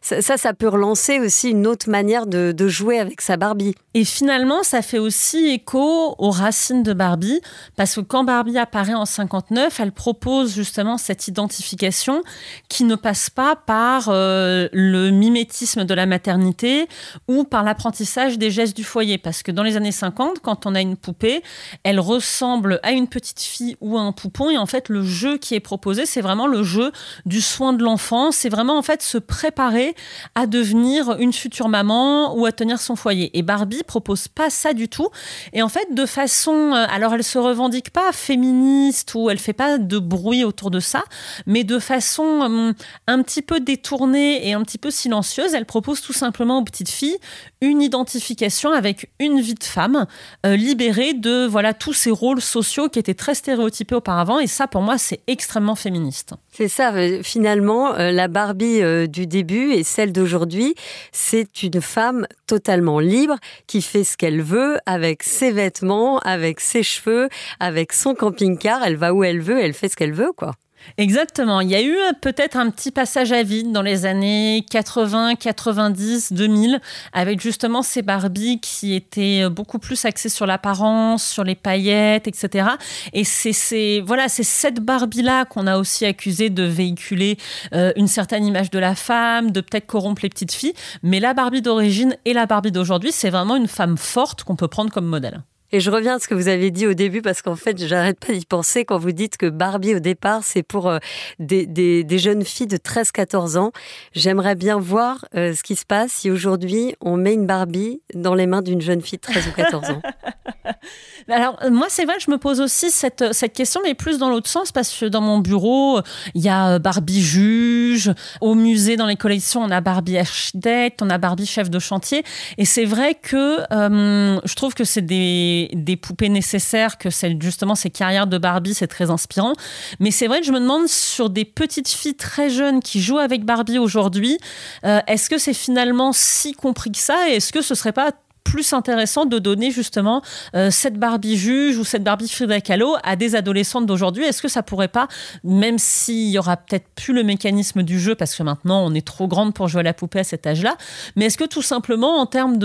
ça, 0.01 0.23
ça, 0.23 0.55
peut 0.55 0.69
relancer 0.69 1.19
aussi 1.19 1.51
une 1.51 1.67
autre 1.67 1.91
manière 1.91 2.27
de, 2.27 2.69
jouer 2.69 2.99
avec 2.99 3.21
sa 3.21 3.37
Barbie. 3.37 3.75
Et 3.95 4.05
finalement, 4.05 4.63
ça 4.63 4.81
fait 4.81 4.99
aussi 4.99 5.49
écho 5.49 6.15
aux 6.17 6.31
racines 6.31 6.83
de 6.83 6.93
Barbie, 6.95 7.41
parce 7.77 7.97
que 7.97 8.01
quand 8.01 8.25
Barbie 8.25 8.57
apparaît 8.57 8.95
en 8.95 9.05
59, 9.05 9.79
elle 9.79 9.93
propose 9.93 10.55
justement 10.55 10.97
cette 10.97 11.29
identification 11.29 12.23
qui 12.69 12.85
ne 12.85 12.95
passe 12.95 13.29
pas 13.29 13.57
par 13.57 14.09
le 14.09 15.02
mimétisme 15.11 15.85
de 15.85 15.95
la 15.95 16.07
maternité 16.07 16.89
ou 17.29 17.45
par 17.45 17.63
l'apprentissage 17.63 18.39
des 18.39 18.51
gestes 18.51 18.77
du 18.77 18.85
foyer. 18.85 19.19
Parce 19.19 19.43
que 19.43 19.51
dans 19.51 19.63
les 19.63 19.77
années 19.77 19.93
50, 19.93 20.41
quand 20.41 20.67
on 20.67 20.75
a 20.75 20.81
une 20.81 20.97
poupée, 20.97 21.43
elle 21.83 22.01
ressemble 22.01 22.81
à 22.83 22.93
une 22.93 23.09
petite 23.09 23.41
fille 23.41 23.77
ou 23.81 23.99
à 23.99 24.03
un 24.03 24.13
poupon, 24.13 24.51
et 24.51 24.59
en 24.59 24.67
fait, 24.67 24.89
le 24.89 25.03
jeu 25.03 25.39
qui 25.39 25.55
est 25.55 25.61
proposé, 25.61 26.07
c'est 26.07 26.21
vraiment 26.21 26.47
le 26.47 26.63
jeu 26.63 26.93
du 27.27 27.41
soin 27.41 27.73
de 27.73 27.83
l'enfant, 27.83 28.33
c'est 28.33 28.49
vraiment 28.49 28.79
en 28.79 28.83
fait 28.83 29.03
se 29.03 29.19
préparer 29.19 29.95
à 30.35 30.47
devenir 30.47 31.17
une 31.19 31.33
future 31.33 31.69
maman 31.69 32.37
ou 32.37 32.47
à 32.47 32.53
tenir 32.53 32.81
son 32.81 32.97
foyer. 32.97 33.37
Et 33.37 33.43
Barbie 33.43 33.83
propose 33.87 34.29
pas 34.29 34.51
ça 34.51 34.73
du 34.73 34.89
tout. 34.89 35.09
Et 35.53 35.63
en 35.63 35.69
fait, 35.69 35.95
de 35.95 36.07
façon, 36.07 36.73
euh, 36.73 36.87
alors 36.89 37.15
elle 37.15 37.25
se 37.25 37.39
revendique 37.39 37.91
pas 37.91 38.13
féministe 38.13 39.13
ou 39.15 39.31
elle 39.31 39.39
fait 39.39 39.53
pas 39.53 39.79
de 39.79 39.99
bruit 39.99 40.45
autour 40.45 40.71
de 40.71 40.81
ça, 40.81 41.05
mais 41.47 41.65
de 41.65 41.79
façon 41.79 42.23
hum, 42.23 42.75
un 43.07 43.23
petit 43.23 43.43
peu 43.43 43.61
détournée 43.61 44.47
et 44.49 44.53
un 44.53 44.63
petit 44.63 44.79
silencieuse, 44.91 45.55
elle 45.55 45.67
propose 45.67 46.01
tout 46.01 46.13
simplement 46.13 46.59
aux 46.59 46.65
petites 46.65 46.91
filles 46.91 47.19
une 47.61 47.81
identification 47.81 48.73
avec 48.73 49.11
une 49.19 49.41
vie 49.41 49.55
de 49.55 49.65
femme 49.65 50.07
euh, 50.45 50.57
libérée 50.57 51.15
de 51.15 51.47
voilà 51.47 51.75
tous 51.75 51.93
ces 51.93 52.11
rôles 52.11 52.41
sociaux 52.41 52.89
qui 52.89 52.99
étaient 52.99 53.15
très 53.15 53.35
stéréotypés 53.35 53.95
auparavant. 53.95 54.39
Et 54.39 54.47
ça, 54.47 54.67
pour 54.67 54.83
moi, 54.83 54.99
c'est 54.99 55.21
extrêmement 55.27 55.75
féministe. 55.75 56.35
C'est 56.53 56.69
ça, 56.69 56.93
euh, 56.95 57.23
finalement, 57.23 57.95
euh, 57.95 58.11
la 58.11 58.29
Barbie 58.29 58.81
du 59.09 59.27
début 59.27 59.73
et 59.73 59.85
celle 59.85 60.13
d'aujourd'hui, 60.13 60.75
c'est 61.13 61.63
une 61.63 61.81
femme 61.81 62.27
totalement 62.47 63.01
libre 63.01 63.37
qui 63.67 63.83
fait 63.83 64.05
ce 64.05 64.17
qu'elle 64.17 64.43
veut 64.43 64.79
avec 64.87 65.23
ses 65.23 65.51
vêtements, 65.51 66.19
avec 66.21 66.61
ses 66.61 66.83
cheveux, 66.83 67.29
avec 67.61 67.93
son 67.93 68.15
camping-car. 68.15 68.83
Elle 68.85 68.97
va 68.97 69.15
où 69.15 69.25
elle 69.25 69.41
veut, 69.41 69.61
elle 69.61 69.75
fait 69.75 69.89
ce 69.89 69.97
qu'elle 69.97 70.13
veut, 70.13 70.33
quoi. 70.37 70.53
Exactement. 70.99 71.61
Il 71.61 71.71
y 71.71 71.75
a 71.75 71.81
eu 71.83 71.95
euh, 71.97 72.13
peut-être 72.21 72.57
un 72.57 72.71
petit 72.71 72.91
passage 72.91 73.33
à 73.33 73.43
vide 73.43 73.73
dans 73.73 73.83
les 73.83 74.05
années 74.07 74.65
80, 74.71 75.37
90, 75.37 76.33
2000, 76.33 76.81
avec 77.13 77.41
justement 77.41 77.83
ces 77.83 78.03
Barbies 78.03 78.61
qui 78.61 78.95
étaient 78.95 79.43
euh, 79.45 79.49
beaucoup 79.49 79.79
plus 79.79 80.05
axées 80.05 80.29
sur 80.29 80.47
l'apparence, 80.47 81.25
sur 81.27 81.45
les 81.45 81.55
paillettes, 81.55 82.29
etc. 82.29 82.69
Et 83.13 83.25
c'est 83.25 83.53
c'est- 83.53 84.01
voilà, 84.05 84.29
c'est 84.29 84.43
cette 84.43 84.81
Barbie-là 84.81 85.45
qu'on 85.47 85.67
a 85.67 85.79
aussi 85.79 86.05
accusé 86.05 86.51
de 86.51 86.65
véhiculer 86.65 87.37
euh, 87.75 87.93
une 87.97 88.09
certaine 88.09 88.45
image 88.45 88.71
de 88.71 88.79
la 88.79 88.95
femme, 88.95 89.51
de 89.51 89.61
peut-être 89.61 89.87
corrompre 89.87 90.23
les 90.23 90.29
petites 90.29 90.53
filles. 90.53 90.75
Mais 91.03 91.21
la 91.21 91.33
Barbie 91.35 91.63
d'origine 91.63 92.17
et 92.25 92.33
la 92.33 92.47
Barbie 92.47 92.73
d'aujourd'hui, 92.73 93.13
c'est 93.13 93.31
vraiment 93.31 93.57
une 93.57 93.69
femme 93.69 93.97
forte 93.97 94.45
qu'on 94.45 94.57
peut 94.57 94.69
prendre 94.69 94.91
comme 94.91 95.07
modèle. 95.07 95.43
Et 95.73 95.81
je 95.81 95.91
reviens 95.91 96.17
à 96.17 96.19
ce 96.19 96.29
que 96.29 96.35
vous 96.35 96.49
avez 96.49 96.71
dit 96.71 96.87
au 96.87 96.93
début 96.95 97.23
parce 97.23 97.41
qu'en 97.41 97.57
fait, 97.57 97.83
j'arrête 97.87 98.21
pas 98.21 98.33
d'y 98.35 98.45
penser 98.45 98.85
quand 98.85 98.99
vous 98.99 99.13
dites 99.13 99.39
que 99.39 99.47
Barbie 99.47 99.95
au 99.95 100.01
départ, 100.01 100.41
c'est 100.45 100.63
pour 100.63 100.89
euh, 100.89 100.99
des, 101.39 101.67
des- 101.67 102.19
jeunes 102.19 102.45
filles 102.45 102.67
de 102.67 102.77
13-14 102.77 103.57
ans. 103.57 103.73
J'aimerais 104.13 104.55
bien 104.55 104.79
voir 104.79 105.25
euh, 105.35 105.55
ce 105.55 105.63
qui 105.63 105.75
se 105.77 105.87
passe 105.87 106.13
si 106.13 106.31
aujourd'hui 106.31 106.95
on 107.01 107.17
met 107.17 107.33
une 107.33 107.47
Barbie 107.47 108.03
dans 108.15 108.35
les 108.35 108.47
mains 108.47 108.61
d'une 108.63 108.83
jeune 108.83 109.01
fille 109.01 109.19
de 109.19 109.23
13 109.23 109.49
ou 109.49 109.53
14 109.53 109.91
ans. 109.91 110.03
Alors, 111.29 111.59
euh, 111.65 111.71
moi, 111.71 111.87
c'est 111.89 112.05
vrai 112.05 112.15
je 112.21 112.31
me 112.31 112.37
pose 112.37 112.61
aussi 112.61 112.91
cette, 112.91 113.33
cette 113.33 113.53
question, 113.55 113.81
mais 113.83 113.95
plus 113.95 114.19
dans 114.19 114.29
l'autre 114.29 114.51
sens, 114.51 114.73
parce 114.73 114.95
que 114.95 115.07
dans 115.07 115.21
mon 115.23 115.39
bureau, 115.39 116.01
il 116.35 116.43
y 116.43 116.49
a 116.49 116.79
Barbie 116.79 117.23
juge, 117.23 118.13
au 118.41 118.55
musée, 118.55 118.97
dans 118.97 119.07
les 119.07 119.17
collections, 119.17 119.63
on 119.63 119.71
a 119.71 119.81
Barbie 119.81 120.19
architecte, 120.19 121.01
on 121.01 121.09
a 121.11 121.19
Barbie 121.19 121.47
chef 121.47 121.71
de 121.71 121.79
chantier. 121.79 122.23
Et 122.59 122.65
c'est 122.67 122.85
vrai 122.85 123.15
que 123.15 123.59
je 123.71 124.55
trouve 124.55 124.75
que 124.75 124.85
c'est 124.85 125.01
des, 125.01 125.62
des 125.73 125.97
poupées 125.97 126.29
nécessaires, 126.29 126.99
que 126.99 127.11
c'est 127.11 127.37
justement 127.41 127.75
ces 127.75 127.91
carrières 127.91 128.27
de 128.27 128.39
Barbie, 128.39 128.75
c'est 128.75 128.87
très 128.87 129.11
inspirant. 129.11 129.53
Mais 130.01 130.11
c'est 130.11 130.27
vrai 130.27 130.41
que 130.41 130.47
je 130.47 130.53
me 130.53 130.61
demande 130.61 130.89
sur 130.89 131.31
des 131.31 131.45
petites 131.45 131.89
filles 131.89 132.17
très 132.17 132.51
jeunes 132.51 132.81
qui 132.81 133.01
jouent 133.01 133.19
avec 133.19 133.45
Barbie 133.45 133.79
aujourd'hui, 133.79 134.39
euh, 134.85 135.01
est-ce 135.07 135.31
que 135.31 135.39
c'est 135.39 135.55
finalement 135.55 136.13
si 136.13 136.53
compris 136.53 136.93
que 136.93 136.99
ça 136.99 137.29
et 137.29 137.35
est-ce 137.35 137.53
que 137.53 137.63
ce 137.63 137.75
serait 137.75 137.93
pas 137.93 138.13
plus 138.45 138.73
intéressant 138.73 139.27
de 139.27 139.39
donner 139.39 139.71
justement 139.71 140.23
euh, 140.55 140.71
cette 140.71 140.99
Barbie 140.99 141.37
juge 141.37 141.79
ou 141.79 141.85
cette 141.85 142.05
Barbie 142.05 142.29
Frida 142.29 142.61
Kahlo 142.61 142.97
à 143.03 143.17
des 143.17 143.35
adolescentes 143.35 143.87
d'aujourd'hui. 143.87 144.25
Est-ce 144.25 144.43
que 144.43 144.49
ça 144.49 144.63
pourrait 144.63 144.89
pas, 144.89 145.09
même 145.45 145.79
s'il 145.79 146.31
y 146.31 146.39
aura 146.39 146.57
peut-être 146.57 146.87
plus 146.95 147.15
le 147.15 147.23
mécanisme 147.23 147.83
du 147.83 147.99
jeu 147.99 148.15
parce 148.15 148.35
que 148.35 148.43
maintenant 148.43 148.85
on 148.85 148.95
est 148.95 149.07
trop 149.07 149.29
grande 149.29 149.55
pour 149.55 149.69
jouer 149.69 149.81
à 149.81 149.85
la 149.85 149.95
poupée 149.95 150.21
à 150.21 150.25
cet 150.25 150.47
âge-là, 150.47 150.77
mais 151.17 151.27
est-ce 151.27 151.39
que 151.39 151.45
tout 151.45 151.63
simplement 151.63 152.21
en 152.21 152.27
termes 152.27 152.59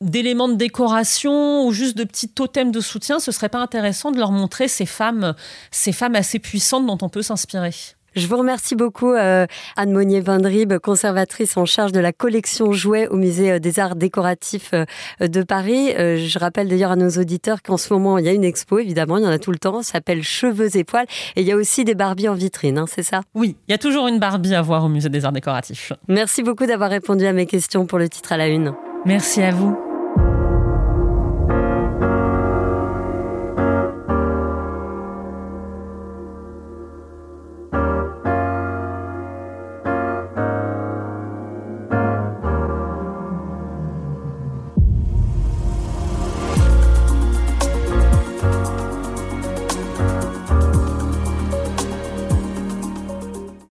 d'éléments 0.00 0.48
de 0.48 0.54
décoration 0.54 1.64
ou 1.66 1.72
juste 1.72 1.96
de 1.96 2.04
petits 2.04 2.28
totems 2.28 2.72
de 2.72 2.80
soutien, 2.80 3.18
ce 3.18 3.32
serait 3.32 3.48
pas 3.48 3.60
intéressant 3.60 4.10
de 4.10 4.18
leur 4.18 4.32
montrer 4.32 4.68
ces 4.68 4.86
femmes, 4.86 5.34
ces 5.70 5.92
femmes 5.92 6.14
assez 6.14 6.38
puissantes 6.38 6.86
dont 6.86 6.98
on 7.02 7.08
peut 7.08 7.22
s'inspirer? 7.22 7.72
Je 8.14 8.26
vous 8.26 8.36
remercie 8.36 8.74
beaucoup, 8.74 9.12
euh, 9.12 9.46
Anne 9.76 9.92
Monnier-Vindrib, 9.92 10.78
conservatrice 10.78 11.56
en 11.56 11.64
charge 11.64 11.92
de 11.92 12.00
la 12.00 12.12
collection 12.12 12.72
jouets 12.72 13.08
au 13.08 13.16
Musée 13.16 13.52
euh, 13.52 13.58
des 13.58 13.78
Arts 13.78 13.96
Décoratifs 13.96 14.72
euh, 14.74 14.84
de 15.26 15.42
Paris. 15.42 15.92
Euh, 15.98 16.18
Je 16.18 16.38
rappelle 16.38 16.68
d'ailleurs 16.68 16.90
à 16.90 16.96
nos 16.96 17.10
auditeurs 17.10 17.62
qu'en 17.62 17.76
ce 17.76 17.92
moment, 17.92 18.18
il 18.18 18.26
y 18.26 18.28
a 18.28 18.32
une 18.32 18.44
expo, 18.44 18.78
évidemment, 18.78 19.16
il 19.16 19.24
y 19.24 19.26
en 19.26 19.30
a 19.30 19.38
tout 19.38 19.50
le 19.50 19.58
temps, 19.58 19.82
ça 19.82 19.92
s'appelle 19.92 20.22
Cheveux 20.22 20.76
et 20.76 20.84
poils, 20.84 21.06
et 21.36 21.40
il 21.40 21.46
y 21.46 21.52
a 21.52 21.56
aussi 21.56 21.84
des 21.84 21.94
Barbies 21.94 22.28
en 22.28 22.34
vitrine, 22.34 22.78
hein, 22.78 22.86
c'est 22.88 23.02
ça? 23.02 23.22
Oui, 23.34 23.56
il 23.68 23.72
y 23.72 23.74
a 23.74 23.78
toujours 23.78 24.08
une 24.08 24.18
Barbie 24.18 24.54
à 24.54 24.62
voir 24.62 24.84
au 24.84 24.88
Musée 24.88 25.08
des 25.08 25.24
Arts 25.24 25.32
Décoratifs. 25.32 25.92
Merci 26.08 26.42
beaucoup 26.42 26.66
d'avoir 26.66 26.90
répondu 26.90 27.26
à 27.26 27.32
mes 27.32 27.46
questions 27.46 27.86
pour 27.86 27.98
le 27.98 28.08
titre 28.08 28.32
à 28.32 28.36
la 28.36 28.48
une. 28.48 28.72
Merci 29.04 29.42
à 29.42 29.50
vous. 29.50 29.91